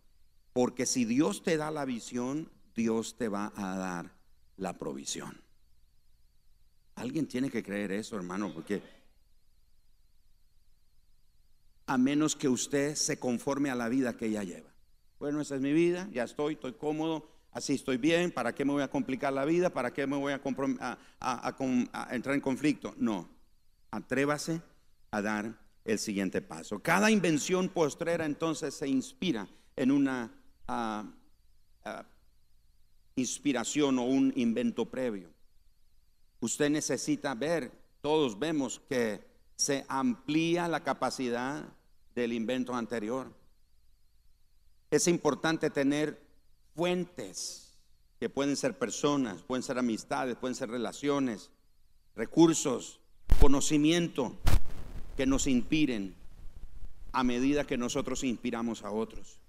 Porque 0.53 0.85
si 0.85 1.07
Dios 1.07 1.43
te 1.43 1.57
da 1.57 1.71
la 1.71 1.87
visión, 1.87 2.50
Dios 2.76 3.17
te 3.17 3.31
va 3.31 3.50
a 3.57 3.79
dar 3.79 4.12
la 4.59 4.76
provisión. 4.76 5.43
Alguien 6.96 7.26
tiene 7.26 7.50
que 7.50 7.62
creer 7.62 7.92
eso, 7.92 8.16
hermano, 8.16 8.52
porque 8.52 8.82
a 11.86 11.98
menos 11.98 12.34
que 12.36 12.48
usted 12.48 12.94
se 12.94 13.18
conforme 13.18 13.70
a 13.70 13.74
la 13.74 13.88
vida 13.88 14.16
que 14.16 14.26
ella 14.26 14.44
lleva. 14.44 14.70
Bueno, 15.18 15.40
esa 15.40 15.56
es 15.56 15.60
mi 15.60 15.72
vida, 15.72 16.08
ya 16.12 16.24
estoy, 16.24 16.54
estoy 16.54 16.74
cómodo, 16.74 17.28
así 17.50 17.74
estoy 17.74 17.96
bien, 17.96 18.30
¿para 18.30 18.54
qué 18.54 18.64
me 18.64 18.72
voy 18.72 18.82
a 18.82 18.90
complicar 18.90 19.32
la 19.32 19.44
vida? 19.44 19.70
¿Para 19.70 19.92
qué 19.92 20.06
me 20.06 20.16
voy 20.16 20.32
a, 20.32 20.40
entrar 22.10 22.34
en 22.34 22.40
conflicto? 22.40 22.94
No, 22.96 23.28
atrévase 23.90 24.62
a 25.10 25.22
dar 25.22 25.58
el 25.84 25.98
siguiente 25.98 26.40
paso. 26.42 26.80
Cada 26.80 27.10
invención 27.10 27.68
postrera 27.68 28.24
entonces 28.24 28.74
se 28.74 28.88
inspira 28.88 29.48
en 29.76 29.90
una 29.90 30.32
ah, 30.68 31.04
ah, 31.84 32.06
inspiración 33.16 33.98
o 33.98 34.04
un 34.04 34.33
invento 34.37 34.87
previo. 34.87 35.34
Usted 36.44 36.68
necesita 36.68 37.35
ver, 37.35 37.72
todos 38.02 38.38
vemos 38.38 38.78
que 38.87 39.26
se 39.57 39.87
amplía 39.88 40.68
la 40.68 40.85
capacidad 40.85 41.64
del 42.14 42.35
invento 42.35 42.74
anterior. 42.74 43.33
Es 44.90 45.09
importante 45.09 45.70
tener 45.70 46.22
fuentes 46.76 47.78
que 48.20 48.28
pueden 48.28 48.59
ser 48.59 48.78
personas, 48.78 49.40
pueden 49.40 49.62
ser 49.62 49.78
amistades, 49.78 50.37
pueden 50.37 50.54
ser 50.54 50.68
relaciones, 50.68 51.50
recursos, 52.14 53.00
conocimiento 53.40 54.37
que 55.16 55.24
nos 55.24 55.46
inspiren 55.46 56.14
a 57.12 57.24
medida 57.24 57.66
que 57.66 57.78
nosotros 57.78 58.22
inspiramos 58.22 58.85
a 58.85 58.90
otros. 58.90 59.40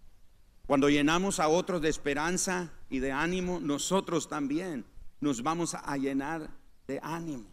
Cuando 0.66 0.88
llenamos 0.88 1.42
a 1.42 1.50
otros 1.50 1.82
de 1.82 1.90
esperanza 1.90 2.72
y 2.90 3.00
de 3.00 3.12
ánimo, 3.12 3.60
nosotros 3.60 4.30
también 4.30 4.86
nos 5.20 5.44
vamos 5.44 5.74
a 5.74 5.98
llenar 5.98 6.64
de 6.88 7.00
ánimo. 7.02 7.46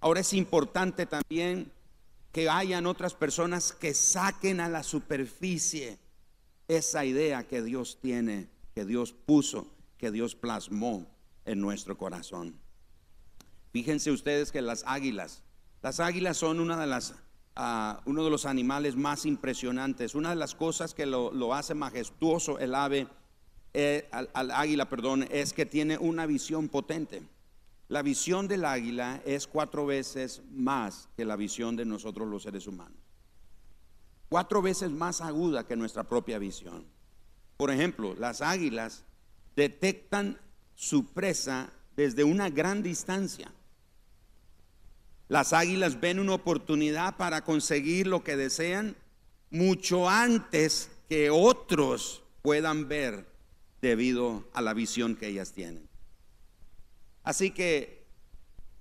Ahora 0.00 0.20
es 0.20 0.32
importante 0.32 1.06
también 1.06 1.70
que 2.32 2.48
hayan 2.48 2.86
otras 2.86 3.14
personas 3.14 3.72
que 3.72 3.92
saquen 3.92 4.60
a 4.60 4.68
la 4.68 4.82
superficie 4.82 5.98
esa 6.68 7.04
idea 7.04 7.46
que 7.46 7.62
Dios 7.62 7.98
tiene, 8.00 8.48
que 8.74 8.84
Dios 8.84 9.12
puso, 9.12 9.66
que 9.98 10.10
Dios 10.10 10.34
plasmó 10.34 11.06
en 11.44 11.60
nuestro 11.60 11.98
corazón. 11.98 12.58
Fíjense 13.72 14.10
ustedes 14.10 14.52
que 14.52 14.62
las 14.62 14.84
águilas, 14.86 15.42
las 15.82 15.98
águilas 15.98 16.36
son 16.36 16.60
una 16.60 16.76
de 16.76 16.86
las, 16.86 17.14
ah, 17.56 18.00
uno 18.04 18.22
de 18.24 18.30
los 18.30 18.46
animales 18.46 18.96
más 18.96 19.26
impresionantes. 19.26 20.14
Una 20.14 20.30
de 20.30 20.36
las 20.36 20.54
cosas 20.54 20.94
que 20.94 21.06
lo, 21.06 21.54
hace 21.54 21.74
majestuoso 21.74 22.58
el 22.58 22.74
ave, 22.74 23.08
eh, 23.72 24.08
al 24.12 24.50
águila, 24.50 24.88
perdón, 24.88 25.26
es 25.30 25.52
que 25.52 25.66
tiene 25.66 25.98
una 25.98 26.26
visión 26.26 26.68
potente. 26.68 27.22
La 27.90 28.02
visión 28.02 28.46
del 28.46 28.64
águila 28.64 29.20
es 29.26 29.48
cuatro 29.48 29.84
veces 29.84 30.42
más 30.52 31.08
que 31.16 31.24
la 31.24 31.34
visión 31.34 31.74
de 31.74 31.84
nosotros 31.84 32.28
los 32.28 32.44
seres 32.44 32.68
humanos. 32.68 32.96
Cuatro 34.28 34.62
veces 34.62 34.92
más 34.92 35.20
aguda 35.20 35.66
que 35.66 35.74
nuestra 35.74 36.04
propia 36.04 36.38
visión. 36.38 36.86
Por 37.56 37.68
ejemplo, 37.68 38.14
las 38.14 38.42
águilas 38.42 39.02
detectan 39.56 40.38
su 40.76 41.06
presa 41.06 41.72
desde 41.96 42.22
una 42.22 42.48
gran 42.48 42.84
distancia. 42.84 43.50
Las 45.26 45.52
águilas 45.52 46.00
ven 46.00 46.20
una 46.20 46.34
oportunidad 46.34 47.16
para 47.16 47.42
conseguir 47.42 48.06
lo 48.06 48.22
que 48.22 48.36
desean 48.36 48.94
mucho 49.50 50.08
antes 50.08 50.92
que 51.08 51.28
otros 51.28 52.22
puedan 52.42 52.86
ver 52.86 53.26
debido 53.82 54.44
a 54.54 54.62
la 54.62 54.74
visión 54.74 55.16
que 55.16 55.26
ellas 55.26 55.50
tienen. 55.50 55.89
Así 57.30 57.52
que 57.52 58.08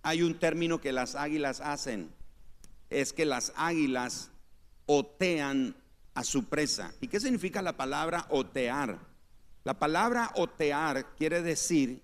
hay 0.01 0.23
un 0.23 0.39
término 0.39 0.81
que 0.81 0.91
las 0.91 1.13
águilas 1.13 1.62
hacen, 1.62 2.09
es 2.89 3.13
que 3.13 3.23
las 3.23 3.53
águilas 3.55 4.31
otean 4.88 5.75
a 6.15 6.23
su 6.23 6.45
presa. 6.45 6.91
¿Y 6.99 7.09
qué 7.09 7.19
significa 7.19 7.62
la 7.62 7.77
palabra 7.77 8.25
otear? 8.29 8.97
La 9.63 9.77
palabra 9.77 10.31
otear 10.33 11.13
quiere 11.15 11.43
decir 11.43 12.01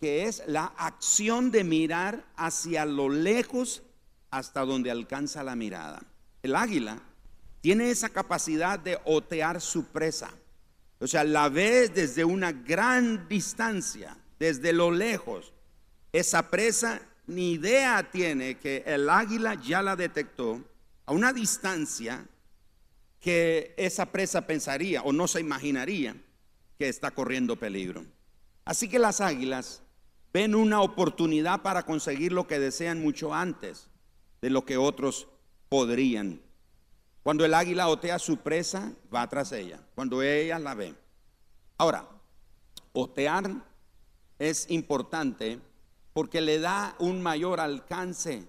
que 0.00 0.24
es 0.24 0.42
la 0.46 0.72
acción 0.78 1.50
de 1.50 1.62
mirar 1.62 2.24
hacia 2.36 2.86
lo 2.86 3.10
lejos 3.10 3.82
hasta 4.30 4.62
donde 4.62 4.90
alcanza 4.90 5.42
la 5.42 5.56
mirada. 5.56 6.02
El 6.42 6.56
águila 6.56 7.02
tiene 7.60 7.90
esa 7.90 8.08
capacidad 8.08 8.78
de 8.78 8.98
otear 9.04 9.60
su 9.60 9.84
presa. 9.84 10.30
O 11.00 11.06
sea, 11.06 11.22
la 11.22 11.50
ve 11.50 11.90
desde 11.90 12.24
una 12.24 12.50
gran 12.50 13.28
distancia, 13.28 14.16
desde 14.38 14.72
lo 14.72 14.90
lejos. 14.90 15.52
Esa 16.12 16.50
presa 16.50 17.00
ni 17.26 17.52
idea 17.52 18.10
tiene 18.10 18.58
que 18.58 18.84
el 18.86 19.08
águila 19.08 19.54
ya 19.54 19.80
la 19.80 19.96
detectó 19.96 20.60
a 21.06 21.12
una 21.12 21.32
distancia 21.32 22.26
que 23.18 23.74
esa 23.76 24.06
presa 24.06 24.46
pensaría 24.46 25.02
o 25.02 25.12
no 25.12 25.26
se 25.26 25.40
imaginaría 25.40 26.14
que 26.78 26.88
está 26.88 27.12
corriendo 27.12 27.56
peligro. 27.56 28.04
Así 28.64 28.88
que 28.88 28.98
las 28.98 29.20
águilas 29.20 29.82
ven 30.32 30.54
una 30.54 30.80
oportunidad 30.82 31.62
para 31.62 31.84
conseguir 31.84 32.32
lo 32.32 32.46
que 32.46 32.58
desean 32.58 33.00
mucho 33.00 33.34
antes 33.34 33.88
de 34.40 34.50
lo 34.50 34.64
que 34.64 34.76
otros 34.76 35.28
podrían. 35.68 36.42
Cuando 37.22 37.44
el 37.44 37.54
águila 37.54 37.88
otea 37.88 38.18
su 38.18 38.38
presa, 38.38 38.92
va 39.14 39.28
tras 39.28 39.52
ella. 39.52 39.80
Cuando 39.94 40.22
ella 40.22 40.58
la 40.58 40.74
ve. 40.74 40.94
Ahora, 41.78 42.08
otear 42.92 43.50
es 44.38 44.68
importante 44.68 45.60
porque 46.12 46.40
le 46.40 46.58
da 46.58 46.94
un 46.98 47.22
mayor 47.22 47.60
alcance. 47.60 48.48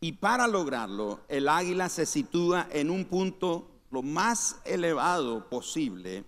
Y 0.00 0.12
para 0.12 0.46
lograrlo, 0.46 1.20
el 1.28 1.48
águila 1.48 1.88
se 1.88 2.06
sitúa 2.06 2.68
en 2.70 2.90
un 2.90 3.04
punto 3.04 3.70
lo 3.90 4.02
más 4.02 4.60
elevado 4.64 5.48
posible, 5.48 6.24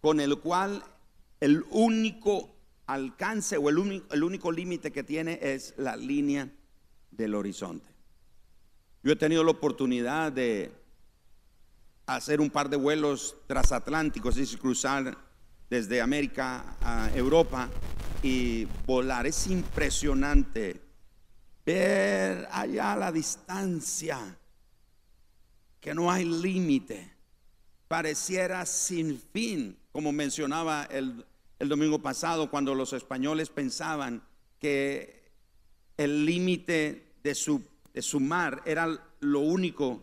con 0.00 0.20
el 0.20 0.38
cual 0.38 0.82
el 1.40 1.64
único 1.70 2.50
alcance 2.86 3.56
o 3.56 3.68
el 3.68 3.78
único, 3.78 4.12
el 4.12 4.22
único 4.22 4.52
límite 4.52 4.90
que 4.90 5.02
tiene 5.02 5.38
es 5.40 5.74
la 5.76 5.96
línea 5.96 6.50
del 7.10 7.34
horizonte. 7.34 7.88
Yo 9.02 9.12
he 9.12 9.16
tenido 9.16 9.44
la 9.44 9.52
oportunidad 9.52 10.32
de 10.32 10.72
hacer 12.06 12.40
un 12.40 12.50
par 12.50 12.68
de 12.68 12.76
vuelos 12.76 13.36
transatlánticos, 13.46 14.36
es 14.36 14.56
cruzar 14.56 15.16
desde 15.70 16.00
América 16.00 16.76
a 16.82 17.10
Europa 17.14 17.70
y 18.22 18.66
volar. 18.86 19.26
Es 19.26 19.46
impresionante 19.46 20.80
ver 21.64 22.48
allá 22.50 22.96
la 22.96 23.12
distancia, 23.12 24.36
que 25.80 25.94
no 25.94 26.10
hay 26.10 26.24
límite, 26.24 27.12
pareciera 27.86 28.66
sin 28.66 29.18
fin, 29.32 29.76
como 29.92 30.12
mencionaba 30.12 30.84
el, 30.90 31.24
el 31.58 31.68
domingo 31.68 32.00
pasado, 32.00 32.50
cuando 32.50 32.74
los 32.74 32.92
españoles 32.92 33.48
pensaban 33.48 34.22
que 34.58 35.30
el 35.96 36.26
límite 36.26 37.14
de 37.22 37.34
su, 37.34 37.62
de 37.94 38.02
su 38.02 38.18
mar 38.20 38.62
era 38.66 39.02
lo 39.20 39.40
único 39.40 40.02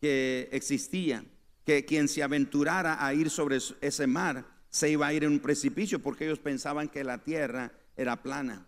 que 0.00 0.48
existía, 0.52 1.24
que 1.64 1.84
quien 1.84 2.08
se 2.08 2.22
aventurara 2.22 3.04
a 3.04 3.12
ir 3.14 3.30
sobre 3.30 3.58
ese 3.80 4.06
mar 4.06 4.51
se 4.72 4.88
iba 4.88 5.06
a 5.06 5.12
ir 5.12 5.22
en 5.24 5.32
un 5.32 5.40
precipicio 5.40 6.02
porque 6.02 6.24
ellos 6.24 6.38
pensaban 6.38 6.88
que 6.88 7.04
la 7.04 7.18
tierra 7.18 7.70
era 7.94 8.22
plana. 8.22 8.66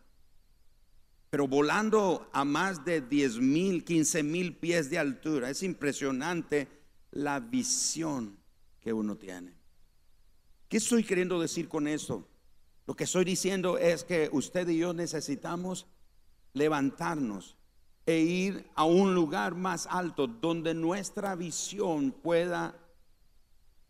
Pero 1.31 1.49
volando 1.49 2.29
a 2.33 2.45
más 2.45 2.85
de 2.85 3.01
10 3.01 3.39
mil, 3.39 3.85
15 3.85 4.23
mil 4.23 4.55
pies 4.55 4.91
de 4.91 4.99
altura, 4.99 5.49
es 5.49 5.63
impresionante 5.63 6.69
la 7.11 7.41
visión 7.41 8.37
que 8.81 8.93
uno 8.93 9.17
tiene. 9.17 9.55
¿Qué 10.69 10.77
estoy 10.77 11.05
queriendo 11.05 11.41
decir 11.41 11.69
con 11.69 11.89
esto? 11.89 12.29
Lo 12.87 12.95
que 12.95 13.05
estoy 13.05 13.25
diciendo 13.25 13.79
es 13.79 14.05
que 14.05 14.29
usted 14.31 14.69
y 14.69 14.77
yo 14.77 14.93
necesitamos 14.93 15.87
levantarnos 16.53 17.57
e 18.05 18.19
ir 18.19 18.71
a 18.75 18.85
un 18.85 19.15
lugar 19.15 19.55
más 19.55 19.87
alto 19.87 20.27
donde 20.27 20.75
nuestra 20.75 21.35
visión 21.35 22.13
pueda 22.13 22.79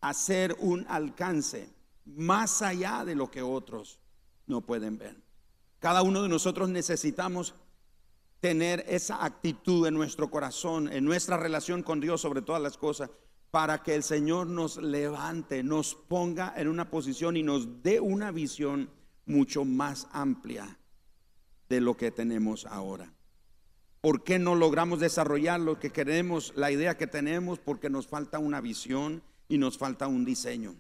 hacer 0.00 0.55
un 0.61 0.87
alcance 0.88 1.74
más 2.05 2.62
allá 2.62 3.05
de 3.05 3.14
lo 3.14 3.31
que 3.31 3.43
otros 3.43 4.01
no 4.47 4.61
pueden 4.61 4.99
ver. 4.99 5.23
Cada 5.79 6.03
uno 6.03 6.23
de 6.23 6.29
nosotros 6.29 6.69
necesitamos 6.69 7.55
tener 8.40 8.85
esa 8.88 9.25
actitud 9.25 9.87
en 9.87 9.95
nuestro 9.95 10.31
corazón, 10.31 10.93
en 10.93 11.05
nuestra 11.05 11.37
relación 11.37 11.83
con 11.83 12.01
Dios 12.01 12.21
sobre 12.21 12.43
todas 12.43 12.61
las 12.61 12.77
cosas, 12.77 13.11
para 13.51 13.83
que 13.83 13.95
el 13.95 14.03
Señor 14.03 14.49
nos 14.49 14.79
levante, 14.79 15.62
nos 15.62 15.95
ponga 15.95 16.53
en 16.57 16.69
una 16.69 16.90
posición 16.90 17.37
y 17.37 17.43
nos 17.43 17.83
dé 17.83 18.01
una 18.01 18.33
visión 18.33 18.90
mucho 19.27 19.64
más 19.64 20.09
amplia 20.12 20.79
de 21.69 21.81
lo 21.81 21.97
que 21.97 22.11
tenemos 22.11 22.67
ahora. 22.67 23.12
¿Por 24.01 24.23
qué 24.25 24.38
no 24.38 24.55
logramos 24.55 25.01
desarrollar 25.01 25.61
lo 25.61 25.79
que 25.79 25.90
queremos, 25.90 26.53
la 26.57 26.71
idea 26.71 26.99
que 26.99 27.07
tenemos? 27.07 27.59
Porque 27.59 27.88
nos 27.88 28.07
falta 28.07 28.38
una 28.38 28.61
visión 28.61 29.23
y 29.49 29.57
nos 29.57 29.79
falta 29.79 30.07
un 30.07 30.27
diseño. 30.27 30.75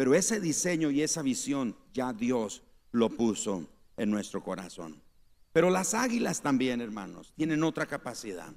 Pero 0.00 0.14
ese 0.14 0.40
diseño 0.40 0.90
y 0.90 1.02
esa 1.02 1.20
visión 1.20 1.76
ya 1.92 2.14
Dios 2.14 2.62
lo 2.90 3.10
puso 3.10 3.68
en 3.98 4.10
nuestro 4.10 4.42
corazón. 4.42 5.02
Pero 5.52 5.68
las 5.68 5.92
águilas 5.92 6.40
también, 6.40 6.80
hermanos, 6.80 7.34
tienen 7.36 7.62
otra 7.62 7.84
capacidad. 7.84 8.50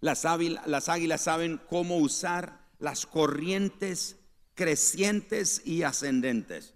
Las 0.00 0.24
águilas, 0.24 0.66
las 0.66 0.88
águilas 0.88 1.20
saben 1.20 1.60
cómo 1.68 1.98
usar 1.98 2.70
las 2.78 3.04
corrientes 3.04 4.16
crecientes 4.54 5.60
y 5.66 5.82
ascendentes. 5.82 6.72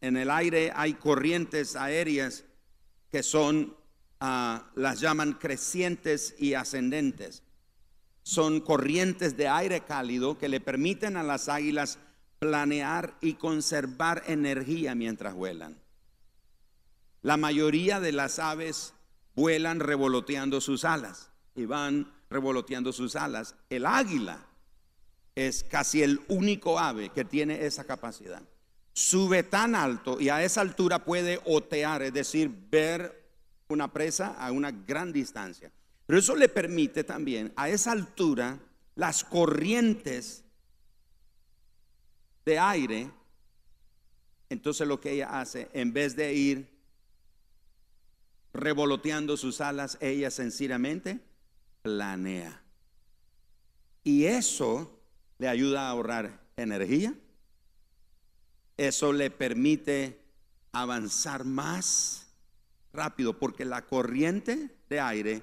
En 0.00 0.16
el 0.16 0.30
aire 0.30 0.72
hay 0.74 0.94
corrientes 0.94 1.76
aéreas 1.76 2.44
que 3.10 3.22
son, 3.22 3.76
ah, 4.20 4.70
las 4.74 5.00
llaman 5.00 5.34
crecientes 5.34 6.34
y 6.38 6.54
ascendentes. 6.54 7.42
Son 8.22 8.62
corrientes 8.62 9.36
de 9.36 9.48
aire 9.48 9.82
cálido 9.82 10.38
que 10.38 10.48
le 10.48 10.60
permiten 10.60 11.18
a 11.18 11.22
las 11.22 11.50
águilas 11.50 11.98
planear 12.46 13.16
y 13.20 13.34
conservar 13.34 14.22
energía 14.28 14.94
mientras 14.94 15.34
vuelan. 15.34 15.76
La 17.22 17.36
mayoría 17.36 17.98
de 17.98 18.12
las 18.12 18.38
aves 18.38 18.94
vuelan 19.34 19.80
revoloteando 19.80 20.60
sus 20.60 20.84
alas 20.84 21.32
y 21.56 21.64
van 21.64 22.12
revoloteando 22.30 22.92
sus 22.92 23.16
alas. 23.16 23.56
El 23.68 23.84
águila 23.84 24.46
es 25.34 25.64
casi 25.64 26.04
el 26.04 26.20
único 26.28 26.78
ave 26.78 27.08
que 27.08 27.24
tiene 27.24 27.66
esa 27.66 27.82
capacidad. 27.82 28.42
Sube 28.92 29.42
tan 29.42 29.74
alto 29.74 30.20
y 30.20 30.28
a 30.28 30.44
esa 30.44 30.60
altura 30.60 31.04
puede 31.04 31.40
otear, 31.46 32.02
es 32.02 32.12
decir, 32.12 32.48
ver 32.70 33.28
una 33.66 33.92
presa 33.92 34.36
a 34.38 34.52
una 34.52 34.70
gran 34.70 35.12
distancia. 35.12 35.72
Pero 36.06 36.20
eso 36.20 36.36
le 36.36 36.48
permite 36.48 37.02
también 37.02 37.52
a 37.56 37.68
esa 37.68 37.90
altura 37.90 38.60
las 38.94 39.24
corrientes 39.24 40.45
de 42.46 42.58
aire, 42.58 43.10
entonces 44.48 44.88
lo 44.88 45.00
que 45.00 45.12
ella 45.12 45.38
hace, 45.38 45.68
en 45.74 45.92
vez 45.92 46.16
de 46.16 46.32
ir 46.32 46.68
revoloteando 48.54 49.36
sus 49.36 49.60
alas, 49.60 49.98
ella 50.00 50.30
sencillamente 50.30 51.20
planea. 51.82 52.62
Y 54.04 54.24
eso 54.24 55.00
le 55.38 55.48
ayuda 55.48 55.82
a 55.88 55.90
ahorrar 55.90 56.40
energía. 56.56 57.12
Eso 58.76 59.12
le 59.12 59.30
permite 59.30 60.20
avanzar 60.72 61.44
más 61.44 62.28
rápido 62.92 63.38
porque 63.38 63.64
la 63.64 63.84
corriente 63.86 64.76
de 64.88 65.00
aire 65.00 65.42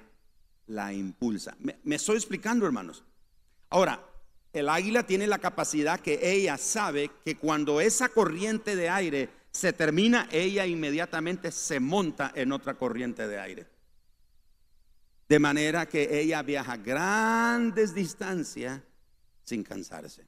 la 0.66 0.92
impulsa. 0.92 1.56
Me, 1.60 1.96
estoy 1.96 2.16
explicando, 2.16 2.64
hermanos. 2.64 3.04
Ahora, 3.68 4.02
el 4.54 4.68
águila 4.68 5.02
tiene 5.04 5.26
la 5.26 5.40
capacidad 5.40 5.98
que 5.98 6.20
ella 6.22 6.56
sabe 6.56 7.10
que 7.24 7.36
cuando 7.36 7.80
esa 7.80 8.08
corriente 8.08 8.76
de 8.76 8.88
aire 8.88 9.28
se 9.50 9.72
termina, 9.72 10.28
ella 10.30 10.64
inmediatamente 10.64 11.50
se 11.50 11.80
monta 11.80 12.32
en 12.36 12.52
otra 12.52 12.74
corriente 12.74 13.26
de 13.26 13.40
aire. 13.40 13.66
De 15.28 15.40
manera 15.40 15.86
que 15.86 16.20
ella 16.20 16.42
viaja 16.42 16.76
grandes 16.76 17.94
distancias 17.94 18.80
sin 19.42 19.64
cansarse. 19.64 20.24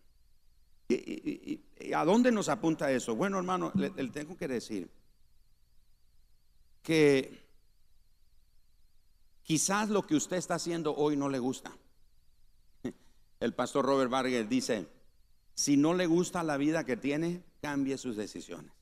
¿Y, 0.88 1.60
a 1.94 2.04
dónde 2.04 2.32
nos 2.32 2.48
apunta 2.48 2.90
eso? 2.90 3.14
Bueno, 3.14 3.38
hermano, 3.38 3.70
le, 3.76 3.90
le 3.90 4.08
tengo 4.08 4.36
que 4.36 4.48
decir 4.48 4.90
que 6.82 7.46
quizás 9.44 9.88
lo 9.88 10.04
que 10.04 10.16
usted 10.16 10.36
está 10.36 10.54
haciendo 10.56 10.96
hoy 10.96 11.16
no 11.16 11.28
le 11.28 11.38
gusta 11.38 11.72
el 13.40 13.54
pastor 13.54 13.84
Robert 13.84 14.10
Vargas 14.10 14.48
dice, 14.48 14.86
si 15.54 15.76
no 15.76 15.94
le 15.94 16.06
gusta 16.06 16.42
la 16.42 16.56
vida 16.56 16.84
que 16.84 16.96
tiene, 16.96 17.42
cambie 17.60 17.98
sus 17.98 18.16
decisiones. 18.16 18.72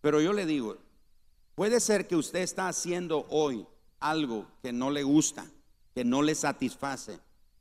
Pero 0.00 0.20
yo 0.20 0.32
le 0.32 0.46
digo, 0.46 0.76
puede 1.54 1.80
ser 1.80 2.06
que 2.08 2.16
usted 2.16 2.40
está 2.40 2.68
haciendo 2.68 3.26
hoy 3.30 3.66
algo 4.00 4.46
que 4.62 4.72
no 4.72 4.90
le 4.90 5.02
gusta, 5.02 5.48
que 5.94 6.04
no 6.04 6.22
le 6.22 6.34
satisface, 6.34 7.20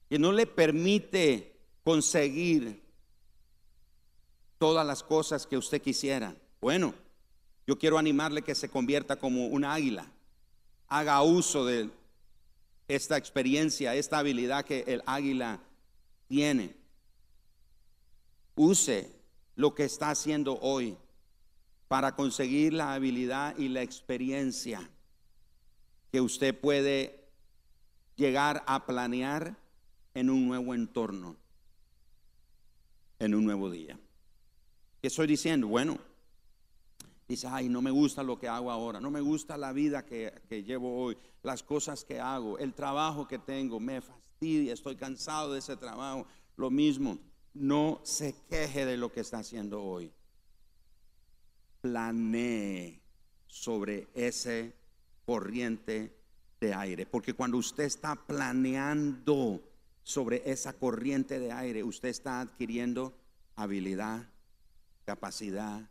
que 0.09 0.17
no 0.17 0.31
le 0.31 0.47
permite 0.47 1.55
conseguir 1.83 2.81
todas 4.57 4.85
las 4.85 5.03
cosas 5.03 5.45
que 5.45 5.57
usted 5.57 5.81
quisiera. 5.81 6.35
Bueno, 6.59 6.93
yo 7.67 7.77
quiero 7.77 7.97
animarle 7.97 8.41
que 8.41 8.55
se 8.55 8.69
convierta 8.69 9.15
como 9.15 9.47
un 9.47 9.63
águila, 9.63 10.05
haga 10.87 11.21
uso 11.21 11.65
de 11.65 11.89
esta 12.95 13.17
experiencia, 13.17 13.95
esta 13.95 14.19
habilidad 14.19 14.65
que 14.65 14.83
el 14.87 15.01
águila 15.05 15.61
tiene. 16.27 16.75
Use 18.55 19.09
lo 19.55 19.73
que 19.73 19.85
está 19.85 20.09
haciendo 20.09 20.59
hoy 20.59 20.97
para 21.87 22.15
conseguir 22.15 22.73
la 22.73 22.93
habilidad 22.93 23.57
y 23.57 23.69
la 23.69 23.81
experiencia 23.81 24.89
que 26.11 26.19
usted 26.19 26.57
puede 26.59 27.27
llegar 28.17 28.63
a 28.67 28.85
planear 28.85 29.55
en 30.13 30.29
un 30.29 30.47
nuevo 30.47 30.73
entorno, 30.73 31.37
en 33.19 33.35
un 33.35 33.45
nuevo 33.45 33.69
día. 33.69 33.97
¿Qué 35.01 35.07
estoy 35.07 35.27
diciendo? 35.27 35.67
Bueno, 35.67 35.97
Dice, 37.31 37.47
ay, 37.49 37.69
no 37.69 37.81
me 37.81 37.91
gusta 37.91 38.23
lo 38.23 38.37
que 38.37 38.49
hago 38.49 38.69
ahora, 38.69 38.99
no 38.99 39.09
me 39.09 39.21
gusta 39.21 39.57
la 39.57 39.71
vida 39.71 40.05
que, 40.05 40.63
llevo 40.65 41.01
hoy, 41.01 41.17
las 41.43 41.63
cosas 41.63 42.03
que 42.03 42.19
hago, 42.19 42.57
el 42.57 42.73
trabajo 42.73 43.25
que 43.25 43.39
tengo, 43.39 43.79
me 43.79 44.01
fastidia, 44.01 44.73
estoy 44.73 44.97
cansado 44.97 45.53
de 45.53 45.59
ese 45.59 45.77
trabajo. 45.77 46.27
Lo 46.57 46.69
mismo, 46.69 47.19
no 47.53 48.01
se 48.03 48.35
queje 48.49 48.85
de 48.85 48.97
lo 48.97 49.13
que 49.13 49.21
está 49.21 49.37
haciendo 49.37 49.81
hoy. 49.81 50.11
Planee 51.79 52.99
sobre 53.47 54.09
ese 54.13 54.75
corriente 55.25 56.13
de 56.59 56.73
aire, 56.73 57.05
porque 57.05 57.33
cuando 57.33 57.59
usted 57.59 57.85
está 57.85 58.15
planeando 58.15 59.63
sobre 60.03 60.41
esa 60.51 60.73
corriente 60.73 61.39
de 61.39 61.53
aire, 61.53 61.81
usted 61.81 62.09
está 62.09 62.41
adquiriendo 62.41 63.13
habilidad, 63.55 64.27
capacidad, 65.05 65.90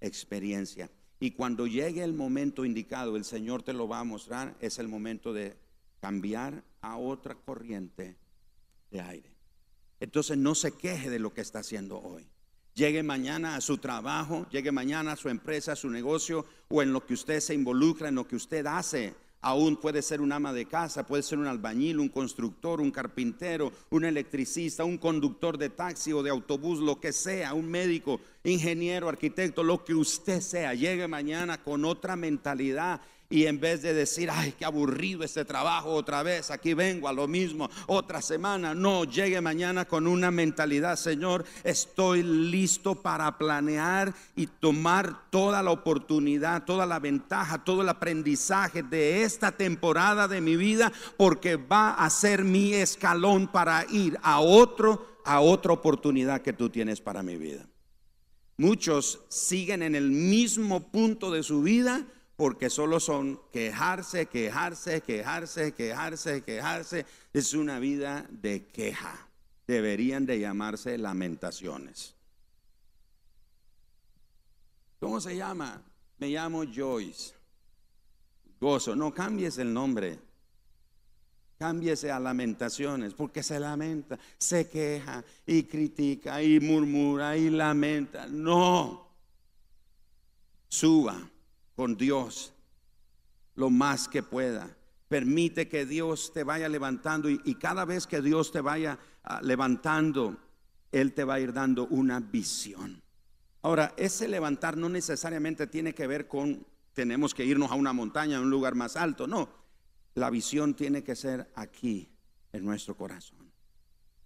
experiencia. 0.00 0.90
Y 1.20 1.32
cuando 1.32 1.66
llegue 1.66 2.04
el 2.04 2.14
momento 2.14 2.64
indicado, 2.64 3.16
el 3.16 3.24
Señor 3.24 3.62
te 3.62 3.72
lo 3.72 3.88
va 3.88 4.00
a 4.00 4.04
mostrar, 4.04 4.56
es 4.60 4.78
el 4.78 4.88
momento 4.88 5.32
de 5.32 5.56
cambiar 6.00 6.64
a 6.80 6.96
otra 6.96 7.34
corriente 7.34 8.16
de 8.90 9.00
aire. 9.00 9.34
Entonces 10.00 10.38
no 10.38 10.54
se 10.54 10.72
queje 10.72 11.10
de 11.10 11.18
lo 11.18 11.34
que 11.34 11.40
está 11.40 11.58
haciendo 11.58 12.00
hoy. 12.00 12.28
Llegue 12.74 13.02
mañana 13.02 13.56
a 13.56 13.60
su 13.60 13.78
trabajo, 13.78 14.46
llegue 14.50 14.70
mañana 14.70 15.12
a 15.12 15.16
su 15.16 15.28
empresa, 15.28 15.72
a 15.72 15.76
su 15.76 15.90
negocio 15.90 16.46
o 16.68 16.80
en 16.80 16.92
lo 16.92 17.04
que 17.04 17.14
usted 17.14 17.40
se 17.40 17.54
involucra, 17.54 18.08
en 18.08 18.14
lo 18.14 18.28
que 18.28 18.36
usted 18.36 18.64
hace 18.66 19.14
Aún 19.40 19.76
puede 19.76 20.02
ser 20.02 20.20
un 20.20 20.32
ama 20.32 20.52
de 20.52 20.66
casa, 20.66 21.06
puede 21.06 21.22
ser 21.22 21.38
un 21.38 21.46
albañil, 21.46 22.00
un 22.00 22.08
constructor, 22.08 22.80
un 22.80 22.90
carpintero, 22.90 23.72
un 23.90 24.04
electricista, 24.04 24.84
un 24.84 24.98
conductor 24.98 25.56
de 25.56 25.68
taxi 25.68 26.12
o 26.12 26.24
de 26.24 26.30
autobús, 26.30 26.80
lo 26.80 26.98
que 26.98 27.12
sea, 27.12 27.54
un 27.54 27.70
médico, 27.70 28.20
ingeniero, 28.42 29.08
arquitecto, 29.08 29.62
lo 29.62 29.84
que 29.84 29.94
usted 29.94 30.40
sea. 30.40 30.74
Llegue 30.74 31.06
mañana 31.06 31.62
con 31.62 31.84
otra 31.84 32.16
mentalidad 32.16 33.00
y 33.30 33.44
en 33.44 33.60
vez 33.60 33.82
de 33.82 33.92
decir, 33.92 34.30
ay, 34.32 34.54
qué 34.58 34.64
aburrido 34.64 35.22
este 35.22 35.44
trabajo 35.44 35.90
otra 35.90 36.22
vez, 36.22 36.50
aquí 36.50 36.72
vengo 36.72 37.08
a 37.08 37.12
lo 37.12 37.28
mismo, 37.28 37.68
otra 37.86 38.22
semana, 38.22 38.74
no, 38.74 39.04
llegue 39.04 39.38
mañana 39.42 39.84
con 39.84 40.06
una 40.06 40.30
mentalidad, 40.30 40.96
Señor, 40.96 41.44
estoy 41.62 42.22
listo 42.22 42.94
para 42.94 43.36
planear 43.36 44.14
y 44.34 44.46
tomar 44.46 45.28
toda 45.28 45.62
la 45.62 45.72
oportunidad, 45.72 46.64
toda 46.64 46.86
la 46.86 47.00
ventaja, 47.00 47.62
todo 47.62 47.82
el 47.82 47.90
aprendizaje 47.90 48.82
de 48.82 49.22
esta 49.22 49.52
temporada 49.52 50.26
de 50.26 50.40
mi 50.40 50.56
vida, 50.56 50.90
porque 51.18 51.56
va 51.56 51.90
a 51.90 52.08
ser 52.08 52.44
mi 52.44 52.72
escalón 52.72 53.48
para 53.48 53.84
ir 53.90 54.18
a 54.22 54.40
otro, 54.40 55.18
a 55.26 55.40
otra 55.40 55.74
oportunidad 55.74 56.40
que 56.40 56.54
tú 56.54 56.70
tienes 56.70 57.02
para 57.02 57.22
mi 57.22 57.36
vida. 57.36 57.66
Muchos 58.56 59.20
siguen 59.28 59.82
en 59.82 59.94
el 59.94 60.10
mismo 60.10 60.90
punto 60.90 61.30
de 61.30 61.42
su 61.42 61.60
vida 61.60 62.06
porque 62.38 62.70
solo 62.70 63.00
son 63.00 63.40
quejarse, 63.52 64.26
quejarse, 64.26 65.00
quejarse, 65.00 65.72
quejarse, 65.72 66.42
quejarse. 66.44 67.04
Es 67.32 67.52
una 67.52 67.80
vida 67.80 68.24
de 68.30 68.68
queja. 68.68 69.26
Deberían 69.66 70.24
de 70.24 70.38
llamarse 70.38 70.96
lamentaciones. 70.98 72.14
¿Cómo 75.00 75.20
se 75.20 75.36
llama? 75.36 75.82
Me 76.18 76.28
llamo 76.28 76.62
Joyce. 76.64 77.34
Gozo. 78.60 78.94
No 78.94 79.12
cambies 79.12 79.58
el 79.58 79.74
nombre. 79.74 80.20
Cámbiese 81.58 82.12
a 82.12 82.20
lamentaciones, 82.20 83.14
porque 83.14 83.42
se 83.42 83.58
lamenta, 83.58 84.16
se 84.38 84.68
queja 84.68 85.24
y 85.44 85.64
critica 85.64 86.40
y 86.40 86.60
murmura 86.60 87.36
y 87.36 87.50
lamenta. 87.50 88.28
No. 88.28 89.08
Suba 90.68 91.20
con 91.78 91.96
Dios 91.96 92.52
lo 93.54 93.70
más 93.70 94.08
que 94.08 94.24
pueda. 94.24 94.76
Permite 95.06 95.68
que 95.68 95.86
Dios 95.86 96.32
te 96.32 96.42
vaya 96.42 96.68
levantando 96.68 97.30
y, 97.30 97.54
cada 97.54 97.84
vez 97.84 98.08
que 98.08 98.20
Dios 98.20 98.50
te 98.50 98.60
vaya 98.60 98.98
ah, 99.22 99.38
levantando, 99.44 100.36
Él 100.90 101.12
te 101.12 101.22
va 101.22 101.34
a 101.34 101.40
ir 101.40 101.52
dando 101.52 101.86
una 101.86 102.18
visión. 102.18 103.00
Ahora, 103.62 103.94
ese 103.96 104.26
levantar 104.26 104.76
no 104.76 104.88
necesariamente 104.88 105.68
tiene 105.68 105.94
que 105.94 106.08
ver 106.08 106.26
con 106.26 106.66
tenemos 106.94 107.32
que 107.32 107.44
irnos 107.44 107.70
a 107.70 107.76
una 107.76 107.92
montaña, 107.92 108.38
a 108.38 108.40
un 108.40 108.50
lugar 108.50 108.74
más 108.74 108.96
alto. 108.96 109.28
No, 109.28 109.48
la 110.16 110.30
visión 110.30 110.74
tiene 110.74 111.04
que 111.04 111.14
ser 111.14 111.48
aquí, 111.54 112.08
en 112.52 112.64
nuestro 112.64 112.96
corazón. 112.96 113.52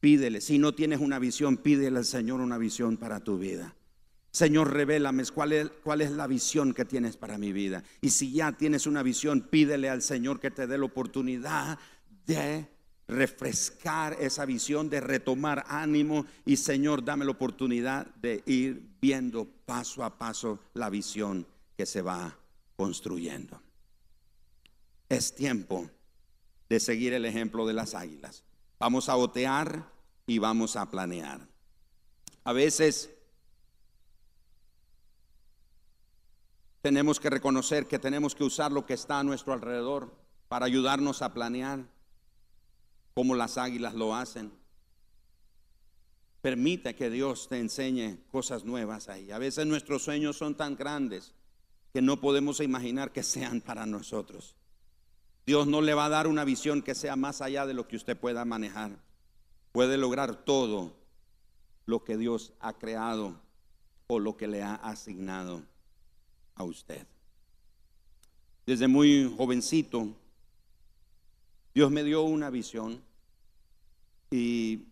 Pídele, 0.00 0.40
si 0.40 0.58
no 0.58 0.74
tienes 0.74 1.00
una 1.00 1.18
visión, 1.18 1.58
pídele 1.58 1.98
al 1.98 2.06
Señor 2.06 2.40
una 2.40 2.56
visión 2.56 2.96
para 2.96 3.20
tu 3.20 3.36
vida. 3.36 3.76
Señor, 4.32 4.72
revélame 4.72 5.24
cuál 5.26 5.52
es, 5.52 5.70
cuál 5.84 6.00
es 6.00 6.10
la 6.10 6.26
visión 6.26 6.72
que 6.72 6.86
tienes 6.86 7.18
para 7.18 7.36
mi 7.36 7.52
vida. 7.52 7.84
Y 8.00 8.10
si 8.10 8.32
ya 8.32 8.52
tienes 8.52 8.86
una 8.86 9.02
visión, 9.02 9.42
pídele 9.42 9.90
al 9.90 10.00
Señor 10.00 10.40
que 10.40 10.50
te 10.50 10.66
dé 10.66 10.78
la 10.78 10.86
oportunidad 10.86 11.78
de 12.26 12.66
refrescar 13.08 14.16
esa 14.18 14.46
visión, 14.46 14.88
de 14.88 15.02
retomar 15.02 15.64
ánimo. 15.68 16.24
Y 16.46 16.56
Señor, 16.56 17.04
dame 17.04 17.26
la 17.26 17.32
oportunidad 17.32 18.06
de 18.16 18.42
ir 18.46 18.96
viendo 19.02 19.44
paso 19.44 20.02
a 20.02 20.16
paso 20.16 20.58
la 20.72 20.88
visión 20.88 21.46
que 21.76 21.84
se 21.84 22.00
va 22.00 22.34
construyendo. 22.74 23.60
Es 25.10 25.34
tiempo 25.34 25.90
de 26.70 26.80
seguir 26.80 27.12
el 27.12 27.26
ejemplo 27.26 27.66
de 27.66 27.74
las 27.74 27.94
águilas. 27.94 28.44
Vamos 28.78 29.10
a 29.10 29.16
otear 29.16 29.92
y 30.26 30.38
vamos 30.38 30.76
a 30.76 30.90
planear. 30.90 31.46
A 32.44 32.54
veces 32.54 33.10
tenemos 36.82 37.20
que 37.20 37.30
reconocer 37.30 37.86
que 37.86 38.00
tenemos 38.00 38.34
que 38.34 38.42
usar 38.42 38.72
lo 38.72 38.84
que 38.84 38.94
está 38.94 39.20
a 39.20 39.24
nuestro 39.24 39.52
alrededor 39.52 40.12
para 40.48 40.66
ayudarnos 40.66 41.22
a 41.22 41.32
planear 41.32 41.86
como 43.14 43.36
las 43.36 43.56
águilas 43.56 43.94
lo 43.94 44.16
hacen. 44.16 44.52
Permite 46.40 46.96
que 46.96 47.08
Dios 47.08 47.48
te 47.48 47.60
enseñe 47.60 48.18
cosas 48.32 48.64
nuevas 48.64 49.08
ahí. 49.08 49.30
A 49.30 49.38
veces 49.38 49.64
nuestros 49.64 50.02
sueños 50.02 50.36
son 50.36 50.56
tan 50.56 50.74
grandes 50.74 51.32
que 51.92 52.02
no 52.02 52.20
podemos 52.20 52.58
imaginar 52.58 53.12
que 53.12 53.22
sean 53.22 53.60
para 53.60 53.86
nosotros. 53.86 54.56
Dios 55.46 55.68
no 55.68 55.82
le 55.82 55.94
va 55.94 56.06
a 56.06 56.10
dar 56.10 56.26
una 56.26 56.44
visión 56.44 56.82
que 56.82 56.96
sea 56.96 57.14
más 57.14 57.42
allá 57.42 57.64
de 57.64 57.74
lo 57.74 57.86
que 57.86 57.96
usted 57.96 58.16
pueda 58.16 58.44
manejar. 58.44 58.98
Puede 59.70 59.96
lograr 59.98 60.44
todo 60.44 60.96
lo 61.86 62.02
que 62.02 62.16
Dios 62.16 62.54
ha 62.58 62.72
creado 62.72 63.40
o 64.08 64.18
lo 64.18 64.36
que 64.36 64.48
le 64.48 64.62
ha 64.62 64.74
asignado 64.74 65.62
a 66.54 66.64
usted. 66.64 67.06
Desde 68.66 68.88
muy 68.88 69.32
jovencito, 69.36 70.08
Dios 71.74 71.90
me 71.90 72.04
dio 72.04 72.22
una 72.22 72.50
visión 72.50 73.02
y 74.30 74.84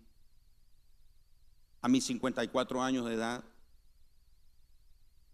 a 1.82 1.88
mis 1.88 2.04
54 2.04 2.82
años 2.82 3.06
de 3.06 3.14
edad 3.14 3.44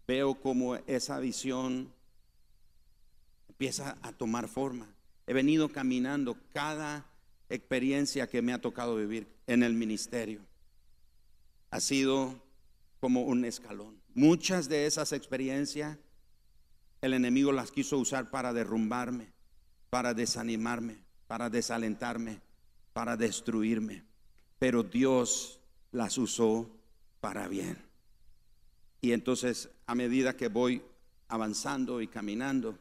veo 0.07 0.35
como 0.35 0.75
esa 0.75 1.19
visión 1.19 1.91
empieza 3.49 3.97
a 4.01 4.13
tomar 4.13 4.47
forma. 4.47 4.87
He 5.25 5.33
venido 5.33 5.69
caminando 5.69 6.37
cada 6.53 7.05
experiencia 7.49 8.27
que 8.27 8.41
me 8.41 8.53
ha 8.53 8.61
tocado 8.61 8.95
vivir 8.95 9.27
en 9.47 9.63
el 9.63 9.73
ministerio. 9.73 10.41
Ha 11.71 11.79
sido 11.79 12.41
como 12.99 13.23
un 13.23 13.45
escalón. 13.45 13.99
Muchas 14.13 14.69
de 14.69 14.85
esas 14.85 15.11
experiencias 15.11 15.97
el 17.07 17.13
enemigo 17.13 17.51
las 17.51 17.71
quiso 17.71 17.97
usar 17.97 18.29
para 18.29 18.53
derrumbarme, 18.53 19.31
para 19.89 20.13
desanimarme, 20.13 20.97
para 21.27 21.49
desalentarme, 21.49 22.41
para 22.93 23.17
destruirme. 23.17 24.03
Pero 24.59 24.83
Dios 24.83 25.59
las 25.91 26.17
usó 26.17 26.69
para 27.19 27.47
bien. 27.47 27.77
Y 29.01 29.11
entonces 29.11 29.69
a 29.85 29.95
medida 29.95 30.35
que 30.35 30.49
voy 30.49 30.83
avanzando 31.27 32.01
y 32.01 32.07
caminando, 32.07 32.77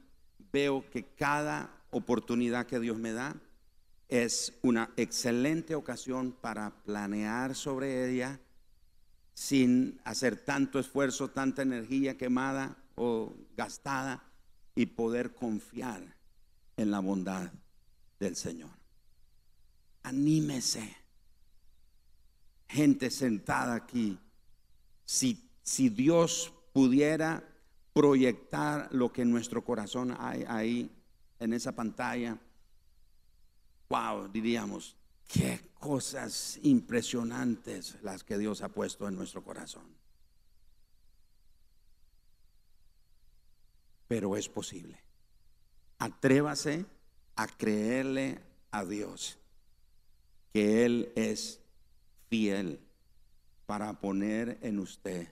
veo 0.52 0.84
que 0.90 1.04
cada 1.04 1.70
oportunidad 1.90 2.66
que 2.66 2.80
Dios 2.80 2.98
me 2.98 3.12
da 3.12 3.34
es 4.08 4.52
una 4.62 4.90
excelente 4.96 5.74
ocasión 5.74 6.32
para 6.32 6.70
planear 6.84 7.54
sobre 7.54 8.10
ella 8.10 8.40
sin 9.34 10.00
hacer 10.04 10.36
tanto 10.36 10.78
esfuerzo, 10.78 11.28
tanta 11.28 11.62
energía 11.62 12.16
quemada, 12.16 12.76
o 12.96 13.32
gastada 13.56 14.22
y 14.74 14.86
poder 14.86 15.34
confiar 15.34 16.16
en 16.76 16.90
la 16.90 17.00
bondad 17.00 17.50
del 18.18 18.36
Señor. 18.36 18.70
Anímese. 20.02 20.96
Gente 22.68 23.10
sentada 23.10 23.76
aquí, 23.76 24.18
si, 25.04 25.48
si 25.62 25.88
Dios 25.88 26.52
pudiera 26.72 27.42
proyectar 27.92 28.92
lo 28.92 29.12
que 29.12 29.22
en 29.22 29.30
nuestro 29.30 29.64
corazón 29.64 30.14
hay 30.18 30.44
ahí 30.48 30.90
en 31.38 31.52
esa 31.52 31.72
pantalla, 31.72 32.36
wow, 33.88 34.28
diríamos, 34.28 34.96
qué 35.28 35.70
cosas 35.78 36.58
impresionantes 36.62 37.96
las 38.02 38.24
que 38.24 38.36
Dios 38.36 38.62
ha 38.62 38.68
puesto 38.68 39.06
en 39.08 39.14
nuestro 39.14 39.42
corazón. 39.42 39.95
Pero 44.08 44.36
es 44.36 44.48
posible. 44.48 45.02
Atrévase 45.98 46.86
a 47.36 47.46
creerle 47.46 48.40
a 48.70 48.84
Dios 48.84 49.38
que 50.52 50.84
Él 50.84 51.12
es 51.16 51.60
fiel 52.28 52.80
para 53.66 54.00
poner 54.00 54.58
en 54.62 54.78
usted 54.78 55.28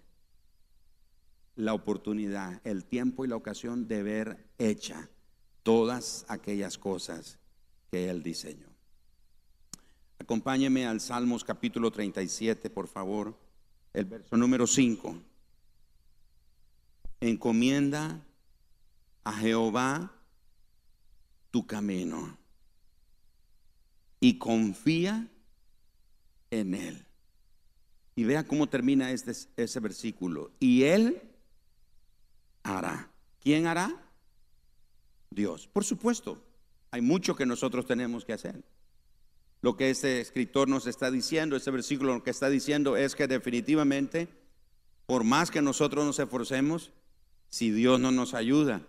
la 1.57 1.73
oportunidad, 1.73 2.61
el 2.65 2.85
tiempo 2.85 3.25
y 3.25 3.29
la 3.29 3.37
ocasión 3.37 3.87
de 3.87 4.03
ver 4.03 4.47
hecha 4.59 5.09
todas 5.63 6.25
aquellas 6.29 6.79
cosas 6.79 7.39
que 7.91 8.11
Él 8.11 8.23
diseñó. 8.23 8.67
Acompáñeme 10.19 10.87
al 10.87 11.01
Salmos 11.01 11.45
capítulo 11.45 11.91
37, 11.91 12.71
por 12.71 12.89
favor, 12.89 13.39
el 13.93 14.05
verso 14.07 14.37
número 14.37 14.67
5. 14.67 15.17
Encomienda 17.21 18.21
a 19.25 19.33
Jehová 19.33 20.13
tu 21.51 21.67
camino 21.67 22.37
y 24.21 24.39
confía 24.39 25.29
en 26.51 26.75
Él. 26.75 27.07
Y 28.17 28.25
vea 28.25 28.47
cómo 28.47 28.69
termina 28.69 29.11
este, 29.11 29.33
ese 29.57 29.81
versículo. 29.81 30.53
Y 30.61 30.85
Él 30.85 31.21
hará. 32.63 33.11
¿Quién 33.41 33.67
hará? 33.67 34.01
Dios. 35.31 35.67
Por 35.67 35.85
supuesto, 35.85 36.43
hay 36.91 37.01
mucho 37.01 37.35
que 37.35 37.45
nosotros 37.45 37.87
tenemos 37.87 38.25
que 38.25 38.33
hacer. 38.33 38.65
Lo 39.61 39.77
que 39.77 39.91
este 39.91 40.21
escritor 40.21 40.69
nos 40.69 40.87
está 40.87 41.11
diciendo, 41.11 41.57
este 41.57 41.71
versículo 41.71 42.15
lo 42.15 42.23
que 42.23 42.31
está 42.31 42.49
diciendo 42.49 42.97
es 42.97 43.15
que 43.15 43.27
definitivamente, 43.27 44.29
por 45.07 45.25
más 45.25 45.51
que 45.51 45.63
nosotros 45.63 46.05
nos 46.05 46.19
esforcemos, 46.19 46.93
si 47.49 47.71
Dios 47.71 47.99
no 47.99 48.11
nos 48.11 48.35
ayuda, 48.35 48.83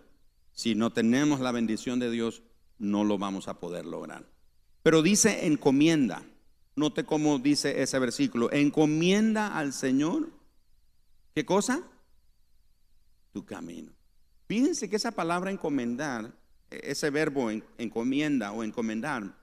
si 0.56 0.74
no 0.74 0.90
tenemos 0.90 1.40
la 1.40 1.52
bendición 1.52 1.98
de 1.98 2.10
Dios, 2.10 2.42
no 2.78 3.04
lo 3.04 3.18
vamos 3.18 3.46
a 3.46 3.60
poder 3.60 3.84
lograr. 3.84 4.24
Pero 4.82 5.02
dice 5.02 5.46
encomienda. 5.46 6.22
Note 6.76 7.04
cómo 7.04 7.38
dice 7.38 7.82
ese 7.82 7.98
versículo. 7.98 8.50
Encomienda 8.50 9.58
al 9.58 9.74
Señor. 9.74 10.30
¿Qué 11.34 11.44
cosa? 11.44 11.82
Tu 13.34 13.44
camino. 13.44 13.92
Fíjense 14.48 14.88
que 14.88 14.96
esa 14.96 15.12
palabra 15.12 15.50
encomendar, 15.50 16.32
ese 16.70 17.10
verbo 17.10 17.50
encomienda 17.76 18.52
o 18.52 18.64
encomendar, 18.64 19.36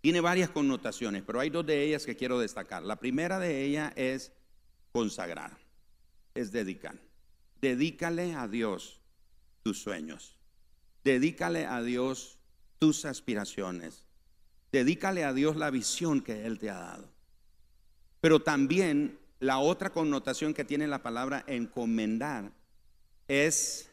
tiene 0.00 0.20
varias 0.20 0.50
connotaciones, 0.50 1.24
pero 1.26 1.40
hay 1.40 1.50
dos 1.50 1.66
de 1.66 1.82
ellas 1.82 2.06
que 2.06 2.14
quiero 2.14 2.38
destacar. 2.38 2.84
La 2.84 3.00
primera 3.00 3.40
de 3.40 3.64
ellas 3.64 3.92
es 3.96 4.30
consagrar, 4.92 5.58
es 6.34 6.52
dedicar. 6.52 6.94
Dedícale 7.60 8.34
a 8.34 8.46
Dios 8.46 9.00
tus 9.66 9.82
sueños. 9.82 10.36
Dedícale 11.02 11.66
a 11.66 11.82
Dios 11.82 12.38
tus 12.78 13.04
aspiraciones. 13.04 14.04
Dedícale 14.70 15.24
a 15.24 15.32
Dios 15.32 15.56
la 15.56 15.70
visión 15.70 16.20
que 16.20 16.46
Él 16.46 16.60
te 16.60 16.70
ha 16.70 16.78
dado. 16.78 17.08
Pero 18.20 18.38
también 18.38 19.18
la 19.40 19.58
otra 19.58 19.90
connotación 19.90 20.54
que 20.54 20.64
tiene 20.64 20.86
la 20.86 21.02
palabra 21.02 21.42
encomendar 21.48 22.52
es 23.26 23.90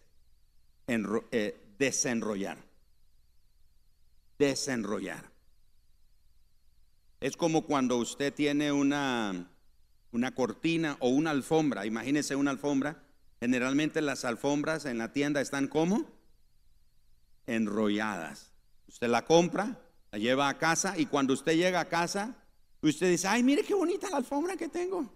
eh, 0.86 1.60
desenrollar. 1.80 2.60
Desenrollar. 4.38 5.32
Es 7.20 7.36
como 7.36 7.66
cuando 7.66 7.98
usted 7.98 8.32
tiene 8.32 8.72
una, 8.72 9.50
una 10.12 10.36
cortina 10.36 10.98
o 11.00 11.10
una 11.10 11.32
alfombra. 11.32 11.88
Imagínese 11.88 12.36
una 12.36 12.52
alfombra. 12.52 13.02
Generalmente 13.44 14.02
las 14.02 14.24
alfombras 14.24 14.86
en 14.86 14.98
la 14.98 15.12
tienda 15.12 15.42
están 15.42 15.68
como 15.68 16.10
enrolladas. 17.46 18.54
Usted 18.88 19.10
la 19.10 19.26
compra, 19.26 19.82
la 20.14 20.18
lleva 20.18 20.48
a 20.48 20.58
casa 20.58 20.98
y 20.98 21.08
cuando 21.08 21.34
usted 21.34 21.58
llega 21.58 21.82
a 21.82 21.90
casa, 21.90 22.38
usted 22.82 23.10
dice, 23.10 23.28
ay, 23.28 23.44
mire 23.44 23.64
qué 23.64 23.74
bonita 23.74 24.10
la 24.10 24.16
alfombra 24.16 24.56
que 24.56 24.70
tengo. 24.70 25.14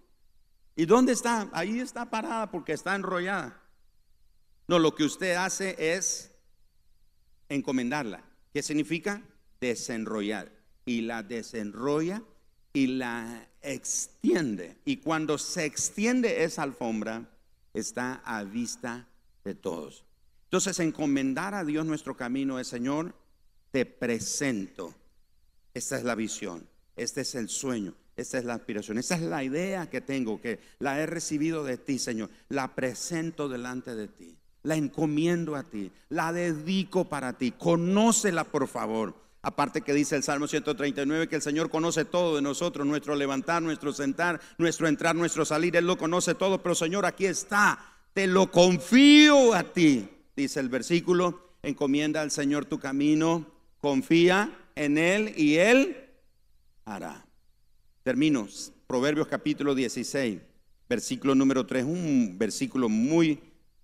¿Y 0.76 0.84
dónde 0.84 1.12
está? 1.12 1.48
Ahí 1.54 1.80
está 1.80 2.10
parada 2.10 2.50
porque 2.50 2.74
está 2.74 2.94
enrollada. 2.94 3.62
No, 4.66 4.78
lo 4.78 4.94
que 4.94 5.04
usted 5.04 5.34
hace 5.36 5.96
es 5.96 6.30
encomendarla. 7.48 8.22
¿Qué 8.52 8.62
significa? 8.62 9.22
Desenrollar. 9.58 10.52
Y 10.84 11.00
la 11.00 11.22
desenrolla 11.22 12.22
y 12.74 12.88
la 12.88 13.48
extiende. 13.62 14.76
Y 14.84 14.98
cuando 14.98 15.38
se 15.38 15.64
extiende 15.64 16.44
esa 16.44 16.64
alfombra, 16.64 17.26
está 17.78 18.22
a 18.24 18.44
vista 18.44 19.06
de 19.44 19.54
todos. 19.54 20.04
Entonces, 20.44 20.78
encomendar 20.80 21.54
a 21.54 21.64
Dios 21.64 21.84
nuestro 21.86 22.16
camino 22.16 22.58
es, 22.58 22.68
Señor, 22.68 23.14
te 23.70 23.84
presento. 23.84 24.94
Esta 25.74 25.98
es 25.98 26.04
la 26.04 26.14
visión, 26.14 26.66
este 26.96 27.20
es 27.20 27.34
el 27.34 27.48
sueño, 27.48 27.94
esta 28.16 28.38
es 28.38 28.44
la 28.44 28.54
aspiración, 28.54 28.98
esta 28.98 29.14
es 29.14 29.22
la 29.22 29.44
idea 29.44 29.90
que 29.90 30.00
tengo, 30.00 30.40
que 30.40 30.58
la 30.78 30.98
he 30.98 31.06
recibido 31.06 31.64
de 31.64 31.76
ti, 31.76 31.98
Señor. 31.98 32.30
La 32.48 32.74
presento 32.74 33.48
delante 33.48 33.94
de 33.94 34.08
ti, 34.08 34.36
la 34.62 34.76
encomiendo 34.76 35.54
a 35.54 35.64
ti, 35.64 35.92
la 36.08 36.32
dedico 36.32 37.04
para 37.04 37.34
ti. 37.34 37.52
Conócela, 37.52 38.44
por 38.44 38.66
favor. 38.66 39.27
Aparte 39.40 39.82
que 39.82 39.94
dice 39.94 40.16
el 40.16 40.24
Salmo 40.24 40.48
139 40.48 41.28
que 41.28 41.36
el 41.36 41.42
Señor 41.42 41.70
conoce 41.70 42.04
todo 42.04 42.36
de 42.36 42.42
nosotros, 42.42 42.86
nuestro 42.86 43.14
levantar, 43.14 43.62
nuestro 43.62 43.92
sentar, 43.92 44.40
nuestro 44.58 44.88
entrar, 44.88 45.14
nuestro 45.14 45.44
salir, 45.44 45.76
Él 45.76 45.86
lo 45.86 45.96
conoce 45.96 46.34
todo, 46.34 46.60
pero 46.60 46.74
Señor, 46.74 47.06
aquí 47.06 47.26
está, 47.26 47.78
te 48.14 48.26
lo 48.26 48.50
confío 48.50 49.54
a 49.54 49.62
ti, 49.62 50.08
dice 50.34 50.58
el 50.58 50.68
versículo, 50.68 51.52
encomienda 51.62 52.20
al 52.20 52.32
Señor 52.32 52.64
tu 52.64 52.80
camino, 52.80 53.46
confía 53.80 54.50
en 54.74 54.98
Él 54.98 55.32
y 55.36 55.56
Él 55.56 55.96
hará. 56.84 57.24
Termino, 58.02 58.48
Proverbios 58.88 59.28
capítulo 59.28 59.74
16, 59.74 60.40
versículo 60.88 61.36
número 61.36 61.64
3, 61.64 61.84
un 61.84 62.36
versículo 62.38 62.88
muy, 62.88 63.38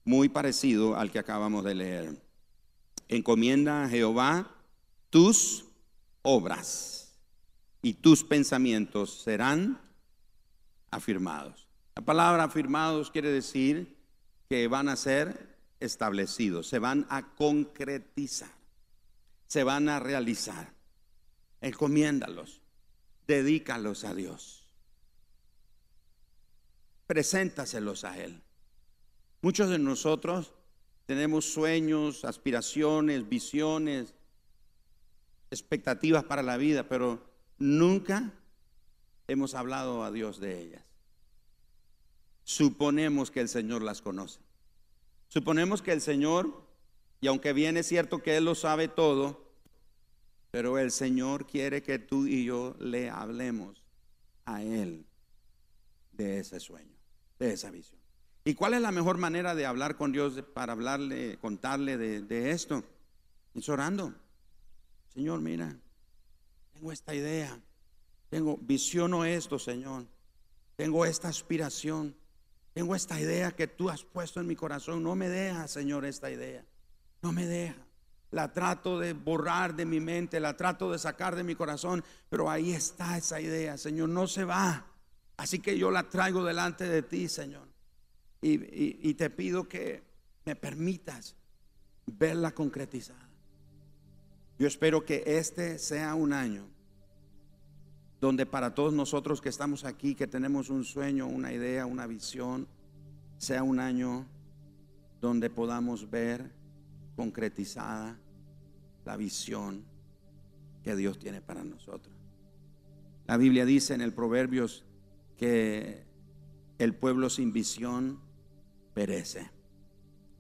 muy 0.05 0.29
parecido 0.29 0.97
al 0.97 1.13
que 1.13 1.21
acabamos 1.21 1.63
de 1.63 1.75
leer. 1.77 2.17
Encomienda 3.07 3.85
a 3.85 3.89
Jehová 3.89 4.54
tus 5.15 5.67
obras 6.23 7.15
y 7.83 7.95
tus 7.95 8.25
pensamientos 8.25 9.23
serán 9.23 9.81
afirmados. 10.91 11.69
La 11.95 12.05
palabra 12.05 12.43
afirmados 12.43 13.13
quiere 13.13 13.31
decir 13.31 13.97
que 14.49 14.67
van 14.67 14.89
a 14.89 14.97
ser 14.97 15.57
establecidos, 15.79 16.67
se 16.67 16.81
van 16.81 17.07
a 17.11 17.37
concretizar 17.37 18.51
se 19.55 19.63
van 19.63 19.89
a 19.89 20.01
realizar. 20.01 20.75
Encomiéndalos, 21.61 22.61
dedícalos 23.29 24.03
a 24.03 24.13
Dios. 24.13 24.67
Preséntaselos 27.07 28.03
a 28.03 28.19
Él. 28.19 28.43
Muchos 29.43 29.71
de 29.71 29.79
nosotros 29.79 30.55
tenemos 31.07 31.45
sueños, 31.45 32.25
aspiraciones, 32.25 33.29
visiones, 33.29 34.13
expectativas 35.51 36.25
para 36.25 36.43
la 36.43 36.57
vida, 36.57 36.89
pero 36.89 37.23
nunca 37.59 38.33
hemos 39.29 39.55
hablado 39.55 40.05
a 40.05 40.11
Dios 40.11 40.41
de 40.41 40.61
ellas. 40.61 40.85
Suponemos 42.43 43.31
que 43.31 43.41
el 43.41 43.49
Señor 43.49 43.83
las 43.83 44.03
conoce. 44.03 44.41
Suponemos 45.29 45.83
que 45.83 45.93
el 45.93 46.01
Señor 46.01 46.65
y 47.25 47.27
aunque 47.27 47.55
bien 47.55 47.79
es 47.79 47.87
cierto 47.87 48.23
que 48.23 48.37
Él 48.37 48.45
lo 48.45 48.55
sabe 48.55 48.87
todo, 48.87 49.51
pero 50.51 50.79
el 50.79 50.91
Señor 50.91 51.47
quiere 51.47 51.83
que 51.83 51.99
tú 51.99 52.27
y 52.27 52.45
yo 52.45 52.77
le 52.79 53.09
hablemos 53.09 53.83
a 54.45 54.63
Él 54.63 55.07
de 56.13 56.39
ese 56.39 56.61
sueño, 56.61 56.95
de 57.39 57.55
esa 57.55 57.71
visión. 57.71 57.99
¿Y 58.45 58.53
cuál 58.53 58.75
es 58.75 58.83
la 58.83 58.93
mejor 58.93 59.17
manera 59.17 59.55
de 59.55 59.65
hablar 59.65 59.97
con 59.97 60.13
Dios 60.13 60.35
para 60.53 60.75
hablarle, 60.75 61.39
contarle 61.39 61.97
de, 61.97 62.21
de 62.21 62.51
esto? 62.51 62.85
Es 63.55 63.71
orando. 63.71 64.13
Señor, 65.15 65.41
mira, 65.41 65.77
tengo 66.73 66.93
esta 66.93 67.15
idea, 67.15 67.59
tengo, 68.29 68.59
visiono 68.59 69.25
esto, 69.25 69.59
Señor, 69.59 70.07
tengo 70.77 71.05
esta 71.05 71.29
aspiración, 71.29 72.17
tengo 72.73 72.97
esta 72.97 73.21
idea 73.21 73.53
que 73.53 73.69
tú 73.69 73.89
has 73.89 74.05
puesto 74.05 74.41
en 74.41 74.49
mi 74.49 74.57
corazón. 74.57 75.03
No 75.05 75.15
me 75.15 75.29
dejas, 75.29 75.71
Señor, 75.71 76.05
esta 76.05 76.31
idea. 76.31 76.65
No 77.23 77.33
me 77.33 77.47
deja. 77.47 77.87
La 78.33 78.53
trato 78.53 78.99
de 78.99 79.13
borrar 79.13 79.77
de 79.77 79.87
mi 79.87 80.01
mente, 80.01 80.41
la 80.41 80.57
trato 80.57 80.91
de 80.91 80.99
sacar 80.99 81.37
de 81.37 81.45
mi 81.45 81.55
corazón, 81.55 82.03
pero 82.29 82.51
ahí 82.51 82.73
está 82.73 83.17
esa 83.17 83.41
idea, 83.41 83.79
Señor, 83.79 84.09
no 84.09 84.27
se 84.27 84.43
va. 84.43 84.87
Así 85.37 85.61
que 85.61 85.79
yo 85.79 85.93
la 85.93 86.09
traigo 86.09 86.45
delante 86.45 86.89
de 86.89 87.03
ti, 87.03 87.29
Señor. 87.29 87.69
Y, 88.43 89.15
te 89.15 89.31
pido 89.31 89.69
que 89.69 90.03
me 90.45 90.55
permitas 90.55 91.37
verla 92.07 92.53
concretizada. 92.53 93.24
Yo 94.59 94.67
espero 94.69 95.05
que 95.05 95.23
este 95.27 95.79
sea 95.79 96.15
un 96.15 96.33
año 96.33 96.65
donde 98.21 98.47
para 98.47 98.75
todos 98.75 98.93
nosotros 98.95 99.41
que 99.41 99.49
estamos 99.49 99.85
aquí, 99.85 100.15
que 100.15 100.27
tenemos 100.27 100.71
un 100.71 100.85
sueño, 100.85 101.27
una 101.27 101.53
idea, 101.53 101.85
una 101.85 102.07
visión, 102.07 102.67
sea 103.37 103.63
un 103.63 103.81
año 103.81 104.27
donde 105.21 105.51
podamos 105.51 106.11
ver 106.11 106.51
concretizada 107.17 108.19
la 109.05 109.17
visión 109.17 109.85
que 110.83 110.97
Dios 110.97 111.19
tiene 111.19 111.41
para 111.41 111.65
nosotros. 111.65 112.15
La 113.27 113.37
Biblia 113.37 113.65
dice 113.65 113.95
en 113.95 114.01
el 114.01 114.13
Proverbios 114.13 114.85
que 115.37 116.05
el 116.79 116.95
pueblo 116.95 117.29
sin 117.29 117.53
visión 117.53 118.21
perece. 118.95 119.51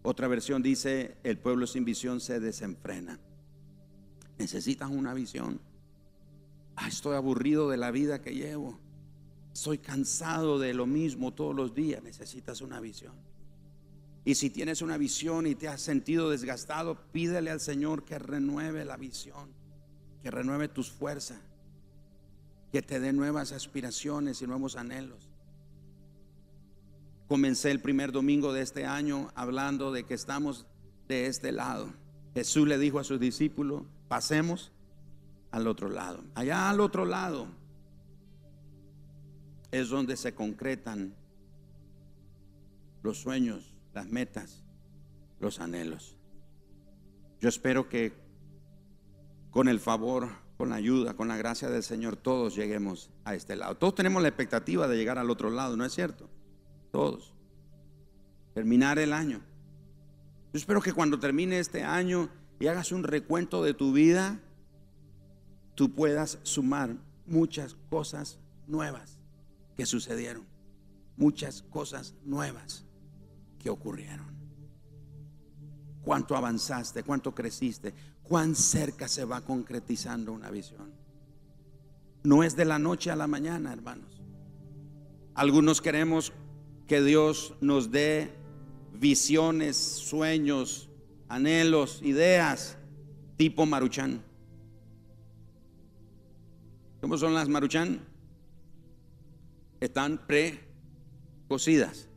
Otra 0.03 0.29
versión 0.29 0.62
dice, 0.62 1.17
el 1.25 1.39
pueblo 1.39 1.67
sin 1.67 1.85
visión 1.85 2.21
se 2.21 2.41
desenfrena. 2.41 3.19
Necesitas 4.39 4.91
una 4.91 5.14
visión. 5.14 5.61
Ah, 6.76 6.89
estoy 6.89 7.16
aburrido 7.16 7.68
de 7.68 7.76
la 7.76 7.91
vida 7.91 8.20
que 8.20 8.35
llevo. 8.35 8.78
Estoy 9.53 9.78
cansado 9.78 10.59
de 10.59 10.74
lo 10.74 10.87
mismo 10.87 11.32
todos 11.32 11.55
los 11.55 11.74
días. 11.74 12.03
Necesitas 12.03 12.61
una 12.61 12.80
visión. 12.80 13.14
Y 14.24 14.35
si 14.37 14.51
tienes 14.51 14.80
una 14.80 14.97
visión 14.97 15.47
y 15.47 15.55
te 15.55 15.68
has 15.68 15.82
sentido 15.82 16.30
desgastado, 16.30 16.99
pídele 17.12 17.51
al 17.51 17.61
Señor 17.61 18.05
que 18.05 18.18
renueve 18.18 18.85
la 18.85 18.97
visión, 18.97 19.51
que 20.22 20.30
renueve 20.30 20.68
tus 20.68 20.91
fuerzas, 20.91 21.39
que 22.72 22.80
te 22.80 23.01
dé 23.01 23.12
nuevas 23.12 23.53
aspiraciones 23.53 24.41
y 24.41 24.47
nuevos 24.47 24.76
anhelos. 24.76 25.30
Comencé 27.28 27.70
el 27.70 27.80
primer 27.80 28.12
domingo 28.12 28.53
de 28.53 28.62
este 28.62 28.87
año 28.87 29.30
hablando 29.35 29.93
de 29.93 30.05
que 30.05 30.14
estamos 30.14 30.66
de 31.07 31.26
este 31.26 31.53
lado. 31.53 31.93
Jesús 32.32 32.66
le 32.66 32.78
dijo 32.78 32.99
a 32.99 33.05
sus 33.05 33.20
discípulos, 33.20 33.82
pasemos 34.15 34.71
al 35.51 35.67
otro 35.67 35.89
lado. 35.89 36.23
Allá 36.37 36.71
al 36.71 36.79
otro 36.79 37.05
lado 37.05 37.49
es 39.73 39.89
donde 39.89 40.17
se 40.17 40.37
concretan 40.37 41.17
los 43.03 43.19
sueños, 43.19 43.75
las 43.93 44.07
metas, 44.07 44.62
los 45.41 45.59
anhelos. 45.59 46.17
Yo 47.41 47.49
espero 47.49 47.89
que 47.89 48.12
con 49.51 49.67
el 49.67 49.81
favor, 49.81 50.29
con 50.59 50.71
la 50.71 50.77
ayuda, 50.77 51.15
con 51.15 51.27
la 51.27 51.37
gracia 51.37 51.69
del 51.69 51.83
Señor, 51.83 52.15
todos 52.15 52.55
lleguemos 52.55 53.11
a 53.25 53.35
este 53.35 53.57
lado. 53.57 53.77
Todos 53.79 53.97
tenemos 53.97 54.23
la 54.23 54.29
expectativa 54.29 54.87
de 54.87 54.97
llegar 54.97 55.19
al 55.19 55.29
otro 55.29 55.51
lado, 55.51 55.77
¿no 55.77 55.85
es 55.85 55.93
cierto? 55.93 56.31
Todos. 56.93 57.35
Terminar 58.55 59.01
el 59.01 59.12
año. 59.12 59.41
Yo 60.53 60.59
espero 60.59 60.81
que 60.81 60.93
cuando 60.93 61.19
termine 61.19 61.59
este 61.59 61.83
año 61.83 62.31
y 62.59 62.66
hagas 62.66 62.92
un 62.92 63.02
recuento 63.02 63.62
de 63.62 63.74
tu 63.74 63.92
vida, 63.92 64.40
tú 65.74 65.94
puedas 65.94 66.38
sumar 66.42 66.96
muchas 67.26 67.76
cosas 67.90 68.38
nuevas 68.66 69.18
que 69.76 69.86
sucedieron. 69.86 70.44
Muchas 71.16 71.62
cosas 71.62 72.14
nuevas 72.24 72.84
que 73.59 73.70
ocurrieron. 73.70 74.34
Cuánto 76.02 76.36
avanzaste, 76.36 77.02
cuánto 77.02 77.34
creciste, 77.34 77.94
cuán 78.22 78.55
cerca 78.55 79.09
se 79.09 79.24
va 79.24 79.40
concretizando 79.40 80.32
una 80.32 80.50
visión. 80.50 80.92
No 82.24 82.42
es 82.42 82.57
de 82.57 82.64
la 82.64 82.78
noche 82.78 83.11
a 83.11 83.16
la 83.16 83.26
mañana, 83.26 83.72
hermanos. 83.72 84.20
Algunos 85.34 85.80
queremos 85.80 86.32
que 86.86 87.02
Dios 87.02 87.55
nos 87.61 87.90
dé 87.90 88.34
visiones, 88.92 89.76
sueños, 89.76 90.90
anhelos, 91.29 92.01
ideas 92.03 92.77
tipo 93.37 93.66
Maruchan. 93.66 94.22
¿Cómo 97.01 97.18
son 97.18 97.35
las 97.35 97.49
Maruchan? 97.49 98.01
Están 99.81 100.18
pre-cocidas. 100.27 102.09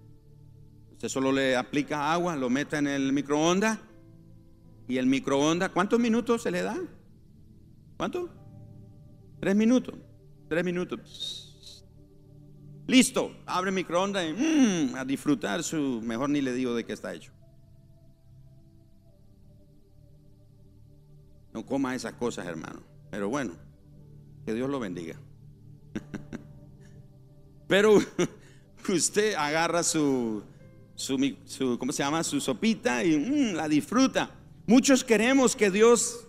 Usted 0.93 1.09
solo 1.09 1.31
le 1.31 1.55
aplica 1.55 2.11
agua, 2.11 2.35
lo 2.35 2.49
mete 2.49 2.77
en 2.77 2.87
el 2.87 3.13
microondas 3.13 3.79
y 4.87 4.97
el 4.97 5.05
microondas, 5.05 5.69
¿cuántos 5.69 5.99
minutos 5.99 6.43
se 6.43 6.51
le 6.51 6.61
da? 6.61 6.77
¿Cuánto? 7.97 8.29
Tres 9.39 9.55
minutos. 9.55 9.95
Tres 10.47 10.63
minutos. 10.63 11.85
Listo, 12.87 13.35
abre 13.45 13.69
el 13.69 13.75
microondas 13.75 14.25
y 14.25 14.33
mm, 14.33 14.95
a 14.95 15.03
disfrutar 15.03 15.61
su, 15.61 16.01
mejor 16.01 16.29
ni 16.29 16.41
le 16.41 16.53
digo 16.53 16.73
de 16.73 16.85
qué 16.85 16.93
está 16.93 17.13
hecho. 17.13 17.33
No 21.57 21.65
coma 21.65 21.95
esas 21.95 22.13
cosas, 22.13 22.45
hermano. 22.45 22.83
Pero 23.09 23.29
bueno, 23.29 23.53
que 24.45 24.53
Dios 24.53 24.69
lo 24.69 24.79
bendiga. 24.79 25.15
Pero 27.67 27.97
usted 28.89 29.33
agarra 29.33 29.81
su, 29.81 30.43
su, 30.93 31.17
¿cómo 31.79 31.91
se 31.91 32.03
llama? 32.03 32.23
Su 32.23 32.39
sopita 32.39 33.03
y 33.03 33.17
mm, 33.17 33.55
la 33.55 33.67
disfruta. 33.67 34.29
Muchos 34.67 35.03
queremos 35.03 35.55
que 35.55 35.71
Dios 35.71 36.27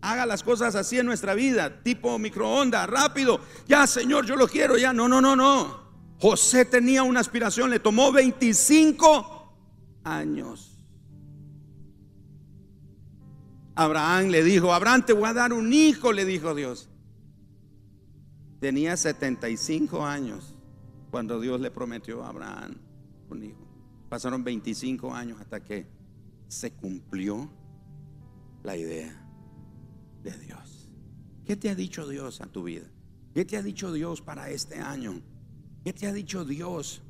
haga 0.00 0.24
las 0.24 0.42
cosas 0.42 0.74
así 0.74 0.98
en 0.98 1.04
nuestra 1.04 1.34
vida, 1.34 1.82
tipo 1.82 2.18
microondas, 2.18 2.88
rápido. 2.88 3.38
Ya, 3.68 3.86
Señor, 3.86 4.24
yo 4.24 4.34
lo 4.34 4.48
quiero, 4.48 4.78
ya. 4.78 4.94
No, 4.94 5.08
no, 5.08 5.20
no, 5.20 5.36
no. 5.36 5.90
José 6.18 6.64
tenía 6.64 7.02
una 7.02 7.20
aspiración, 7.20 7.68
le 7.68 7.80
tomó 7.80 8.12
25 8.12 9.56
años. 10.04 10.69
Abraham 13.74 14.28
le 14.28 14.42
dijo, 14.42 14.72
Abraham 14.72 15.04
te 15.04 15.12
voy 15.12 15.28
a 15.28 15.32
dar 15.32 15.52
un 15.52 15.72
hijo, 15.72 16.12
le 16.12 16.24
dijo 16.24 16.54
Dios. 16.54 16.88
Tenía 18.60 18.96
75 18.96 20.04
años 20.04 20.54
cuando 21.10 21.40
Dios 21.40 21.60
le 21.60 21.70
prometió 21.70 22.22
a 22.24 22.28
Abraham 22.28 22.76
un 23.30 23.42
hijo. 23.42 23.66
Pasaron 24.08 24.44
25 24.44 25.14
años 25.14 25.40
hasta 25.40 25.64
que 25.64 25.86
se 26.48 26.72
cumplió 26.72 27.50
la 28.62 28.76
idea 28.76 29.26
de 30.22 30.36
Dios. 30.38 30.88
¿Qué 31.44 31.56
te 31.56 31.70
ha 31.70 31.74
dicho 31.74 32.06
Dios 32.08 32.40
a 32.40 32.46
tu 32.46 32.64
vida? 32.64 32.86
¿Qué 33.34 33.44
te 33.44 33.56
ha 33.56 33.62
dicho 33.62 33.92
Dios 33.92 34.20
para 34.20 34.50
este 34.50 34.78
año? 34.78 35.22
¿Qué 35.84 35.92
te 35.92 36.06
ha 36.06 36.12
dicho 36.12 36.44
Dios 36.44 37.02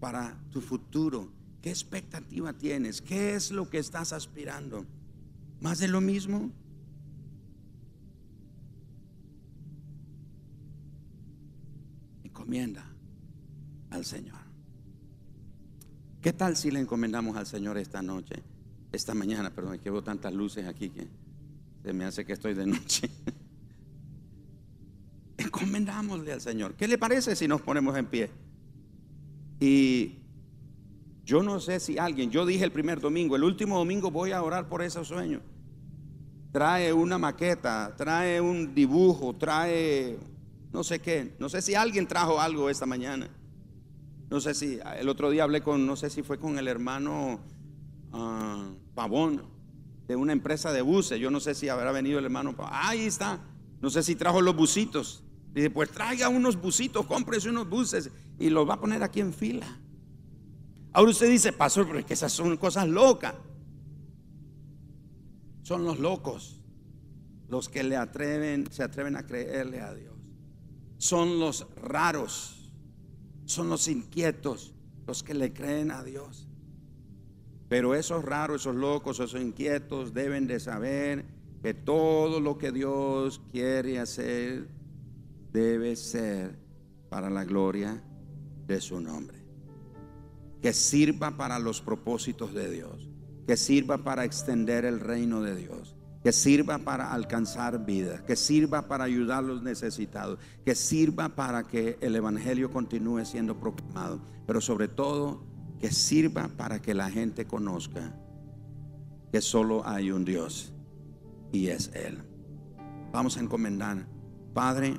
para 0.00 0.38
tu 0.50 0.60
futuro? 0.60 1.32
¿Qué 1.62 1.70
expectativa 1.70 2.52
tienes? 2.52 3.00
¿Qué 3.00 3.34
es 3.34 3.50
lo 3.50 3.70
que 3.70 3.78
estás 3.78 4.12
aspirando? 4.12 4.84
¿Más 5.60 5.78
de 5.78 5.88
lo 5.88 6.00
mismo? 6.00 6.50
Encomienda 12.22 12.84
al 13.90 14.04
Señor. 14.04 14.38
¿Qué 16.20 16.32
tal 16.32 16.56
si 16.56 16.70
le 16.70 16.80
encomendamos 16.80 17.36
al 17.36 17.46
Señor 17.46 17.78
esta 17.78 18.02
noche? 18.02 18.42
Esta 18.92 19.14
mañana, 19.14 19.50
perdón, 19.50 19.78
que 19.78 19.90
veo 19.90 20.02
tantas 20.02 20.32
luces 20.32 20.66
aquí 20.66 20.90
que 20.90 21.06
se 21.82 21.92
me 21.92 22.04
hace 22.04 22.24
que 22.24 22.32
estoy 22.32 22.54
de 22.54 22.66
noche. 22.66 23.10
encomendámosle 25.38 26.32
al 26.32 26.40
Señor. 26.40 26.74
¿Qué 26.74 26.88
le 26.88 26.98
parece 26.98 27.36
si 27.36 27.48
nos 27.48 27.60
ponemos 27.60 27.96
en 27.96 28.06
pie? 28.06 28.30
Y 29.60 30.18
yo 31.24 31.42
no 31.42 31.60
sé 31.60 31.80
si 31.80 31.98
alguien, 31.98 32.30
yo 32.30 32.44
dije 32.46 32.64
el 32.64 32.72
primer 32.72 33.00
domingo, 33.00 33.36
el 33.36 33.44
último 33.44 33.78
domingo 33.78 34.10
voy 34.10 34.32
a 34.32 34.42
orar 34.42 34.68
por 34.68 34.82
esos 34.82 35.08
sueños. 35.08 35.42
Trae 36.52 36.92
una 36.92 37.18
maqueta, 37.18 37.94
trae 37.96 38.40
un 38.40 38.74
dibujo, 38.74 39.34
trae 39.34 40.18
no 40.74 40.82
sé 40.82 40.98
qué. 40.98 41.36
No 41.38 41.48
sé 41.48 41.62
si 41.62 41.76
alguien 41.76 42.08
trajo 42.08 42.40
algo 42.40 42.68
esta 42.68 42.84
mañana. 42.84 43.30
No 44.28 44.40
sé 44.40 44.54
si 44.54 44.80
el 44.98 45.08
otro 45.08 45.30
día 45.30 45.44
hablé 45.44 45.62
con, 45.62 45.86
no 45.86 45.94
sé 45.94 46.10
si 46.10 46.24
fue 46.24 46.36
con 46.36 46.58
el 46.58 46.66
hermano 46.66 47.38
uh, 48.12 48.74
Pavón 48.92 49.40
de 50.08 50.16
una 50.16 50.32
empresa 50.32 50.72
de 50.72 50.82
buses. 50.82 51.20
Yo 51.20 51.30
no 51.30 51.38
sé 51.38 51.54
si 51.54 51.68
habrá 51.68 51.92
venido 51.92 52.18
el 52.18 52.24
hermano 52.24 52.56
Pavón. 52.56 52.72
Ahí 52.74 53.02
está. 53.02 53.38
No 53.80 53.88
sé 53.88 54.02
si 54.02 54.16
trajo 54.16 54.42
los 54.42 54.56
busitos. 54.56 55.22
Dice, 55.54 55.70
pues 55.70 55.92
traiga 55.92 56.28
unos 56.28 56.60
busitos, 56.60 57.06
cómprese 57.06 57.48
unos 57.48 57.70
buses 57.70 58.10
y 58.40 58.50
los 58.50 58.68
va 58.68 58.74
a 58.74 58.80
poner 58.80 59.04
aquí 59.04 59.20
en 59.20 59.32
fila. 59.32 59.68
Ahora 60.94 61.10
usted 61.10 61.28
dice, 61.28 61.52
pastor, 61.52 61.86
pero 61.88 61.98
es 61.98 62.04
que 62.04 62.14
esas 62.14 62.32
son 62.32 62.56
cosas 62.56 62.88
locas. 62.88 63.34
Son 65.62 65.84
los 65.84 65.98
locos 65.98 66.60
los 67.48 67.68
que 67.68 67.82
le 67.82 67.96
atreven, 67.96 68.70
se 68.70 68.82
atreven 68.82 69.16
a 69.16 69.26
creerle 69.26 69.80
a 69.80 69.92
Dios. 69.92 70.14
Son 70.96 71.40
los 71.40 71.66
raros, 71.76 72.72
son 73.44 73.68
los 73.68 73.88
inquietos 73.88 74.72
los 75.06 75.22
que 75.22 75.34
le 75.34 75.52
creen 75.52 75.90
a 75.90 76.04
Dios. 76.04 76.48
Pero 77.68 77.94
esos 77.94 78.24
raros, 78.24 78.62
esos 78.62 78.76
locos, 78.76 79.18
esos 79.18 79.40
inquietos 79.40 80.14
deben 80.14 80.46
de 80.46 80.60
saber 80.60 81.24
que 81.60 81.74
todo 81.74 82.38
lo 82.38 82.56
que 82.56 82.70
Dios 82.70 83.40
quiere 83.50 83.98
hacer 83.98 84.68
debe 85.52 85.96
ser 85.96 86.56
para 87.08 87.30
la 87.30 87.44
gloria 87.44 88.02
de 88.66 88.80
su 88.80 89.00
nombre. 89.00 89.43
Que 90.64 90.72
sirva 90.72 91.32
para 91.36 91.58
los 91.58 91.82
propósitos 91.82 92.54
de 92.54 92.70
Dios. 92.70 93.10
Que 93.46 93.54
sirva 93.54 93.98
para 93.98 94.24
extender 94.24 94.86
el 94.86 94.98
reino 94.98 95.42
de 95.42 95.54
Dios. 95.54 95.94
Que 96.22 96.32
sirva 96.32 96.78
para 96.78 97.12
alcanzar 97.12 97.84
vida. 97.84 98.24
Que 98.24 98.34
sirva 98.34 98.88
para 98.88 99.04
ayudar 99.04 99.40
a 99.40 99.46
los 99.46 99.62
necesitados. 99.62 100.38
Que 100.64 100.74
sirva 100.74 101.28
para 101.28 101.64
que 101.64 101.98
el 102.00 102.16
Evangelio 102.16 102.70
continúe 102.70 103.26
siendo 103.26 103.60
proclamado. 103.60 104.22
Pero 104.46 104.62
sobre 104.62 104.88
todo, 104.88 105.44
que 105.80 105.92
sirva 105.92 106.48
para 106.48 106.80
que 106.80 106.94
la 106.94 107.10
gente 107.10 107.44
conozca 107.44 108.18
que 109.32 109.42
solo 109.42 109.86
hay 109.86 110.12
un 110.12 110.24
Dios 110.24 110.72
y 111.52 111.66
es 111.66 111.90
Él. 111.92 112.22
Vamos 113.12 113.36
a 113.36 113.40
encomendar. 113.40 114.06
Padre, 114.54 114.96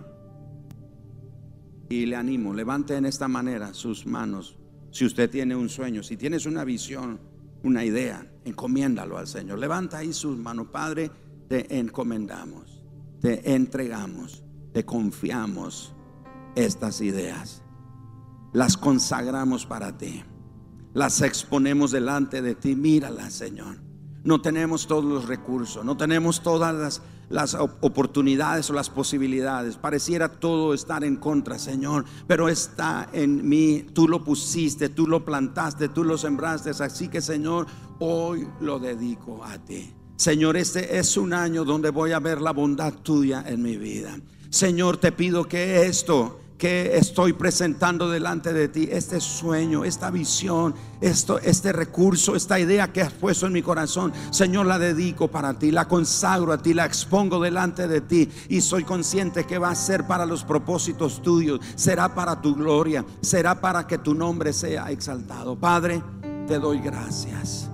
y 1.89 2.05
le 2.05 2.15
animo, 2.15 2.53
levante 2.53 2.95
en 2.95 3.07
esta 3.07 3.27
manera 3.27 3.73
sus 3.73 4.05
manos. 4.05 4.59
Si 4.95 5.03
usted 5.03 5.29
tiene 5.29 5.57
un 5.57 5.67
sueño, 5.67 6.03
si 6.03 6.15
tienes 6.15 6.45
una 6.45 6.63
visión, 6.63 7.19
una 7.63 7.83
idea, 7.83 8.25
encomiéndalo 8.45 9.17
al 9.17 9.27
Señor. 9.27 9.59
Levanta 9.59 9.97
ahí 9.97 10.13
sus 10.13 10.37
manos, 10.37 10.67
Padre, 10.67 11.11
te 11.49 11.77
encomendamos, 11.77 12.81
te 13.19 13.55
entregamos, 13.55 14.41
te 14.71 14.85
confiamos 14.85 15.93
estas 16.55 17.01
ideas. 17.01 17.61
Las 18.53 18.77
consagramos 18.77 19.65
para 19.65 19.97
ti. 19.97 20.23
Las 20.93 21.21
exponemos 21.21 21.91
delante 21.91 22.41
de 22.41 22.55
ti. 22.55 22.73
Míralas, 22.77 23.33
Señor. 23.33 23.81
No 24.23 24.39
tenemos 24.39 24.87
todos 24.87 25.03
los 25.03 25.27
recursos, 25.27 25.83
no 25.83 25.97
tenemos 25.97 26.41
todas 26.41 26.73
las 26.73 27.01
las 27.29 27.55
oportunidades 27.55 28.69
o 28.69 28.73
las 28.73 28.89
posibilidades. 28.89 29.77
Pareciera 29.77 30.29
todo 30.29 30.73
estar 30.73 31.03
en 31.03 31.15
contra, 31.17 31.59
Señor, 31.59 32.05
pero 32.27 32.49
está 32.49 33.09
en 33.13 33.47
mí. 33.47 33.85
Tú 33.93 34.07
lo 34.07 34.23
pusiste, 34.23 34.89
tú 34.89 35.07
lo 35.07 35.25
plantaste, 35.25 35.89
tú 35.89 36.03
lo 36.03 36.17
sembraste. 36.17 36.71
Así 36.71 37.07
que, 37.07 37.21
Señor, 37.21 37.67
hoy 37.99 38.47
lo 38.61 38.79
dedico 38.79 39.43
a 39.43 39.57
ti. 39.57 39.93
Señor, 40.17 40.55
este 40.55 40.97
es 40.97 41.17
un 41.17 41.33
año 41.33 41.65
donde 41.65 41.89
voy 41.89 42.13
a 42.13 42.19
ver 42.19 42.41
la 42.41 42.51
bondad 42.51 42.93
tuya 42.93 43.43
en 43.45 43.61
mi 43.61 43.75
vida. 43.77 44.17
Señor, 44.49 44.97
te 44.97 45.11
pido 45.11 45.45
que 45.45 45.85
esto 45.85 46.39
que 46.57 46.97
estoy 46.97 47.33
presentando 47.33 48.09
delante 48.09 48.53
de 48.53 48.67
ti, 48.67 48.87
este 48.89 49.19
sueño, 49.19 49.83
esta 49.83 50.09
visión, 50.09 50.73
esto, 51.01 51.37
este 51.39 51.73
recurso, 51.73 52.35
esta 52.35 52.59
idea 52.59 52.93
que 52.93 53.01
has 53.01 53.11
puesto 53.11 53.47
en 53.47 53.53
mi 53.53 53.61
corazón, 53.61 54.13
Señor, 54.31 54.65
la 54.65 54.79
dedico 54.79 55.27
para 55.27 55.57
ti, 55.59 55.71
la 55.71 55.87
consagro 55.87 56.53
a 56.53 56.57
ti, 56.57 56.73
la 56.73 56.85
expongo 56.85 57.41
delante 57.41 57.87
de 57.87 58.01
ti 58.01 58.29
y 58.47 58.61
soy 58.61 58.83
consciente 58.83 59.45
que 59.45 59.57
va 59.57 59.69
a 59.69 59.75
ser 59.75 60.07
para 60.07 60.25
los 60.25 60.43
propósitos 60.43 61.21
tuyos, 61.21 61.59
será 61.75 62.15
para 62.15 62.41
tu 62.41 62.55
gloria, 62.55 63.05
será 63.21 63.59
para 63.59 63.85
que 63.85 63.97
tu 63.97 64.13
nombre 64.13 64.53
sea 64.53 64.91
exaltado. 64.91 65.57
Padre, 65.57 66.01
te 66.47 66.57
doy 66.57 66.79
gracias. 66.79 67.69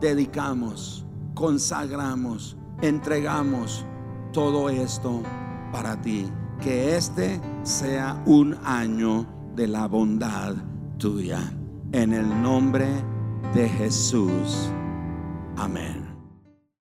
Dedicamos, 0.00 1.04
consagramos, 1.34 2.56
entregamos 2.80 3.84
todo 4.32 4.70
esto 4.70 5.22
para 5.72 6.00
ti 6.00 6.30
que 6.60 6.96
este 6.96 7.40
sea 7.62 8.22
un 8.26 8.56
año 8.64 9.26
de 9.54 9.68
la 9.68 9.86
bondad 9.86 10.54
tuya. 10.98 11.52
En 11.92 12.12
el 12.12 12.42
nombre 12.42 12.86
de 13.54 13.68
Jesús. 13.68 14.70
Amén. 15.56 16.03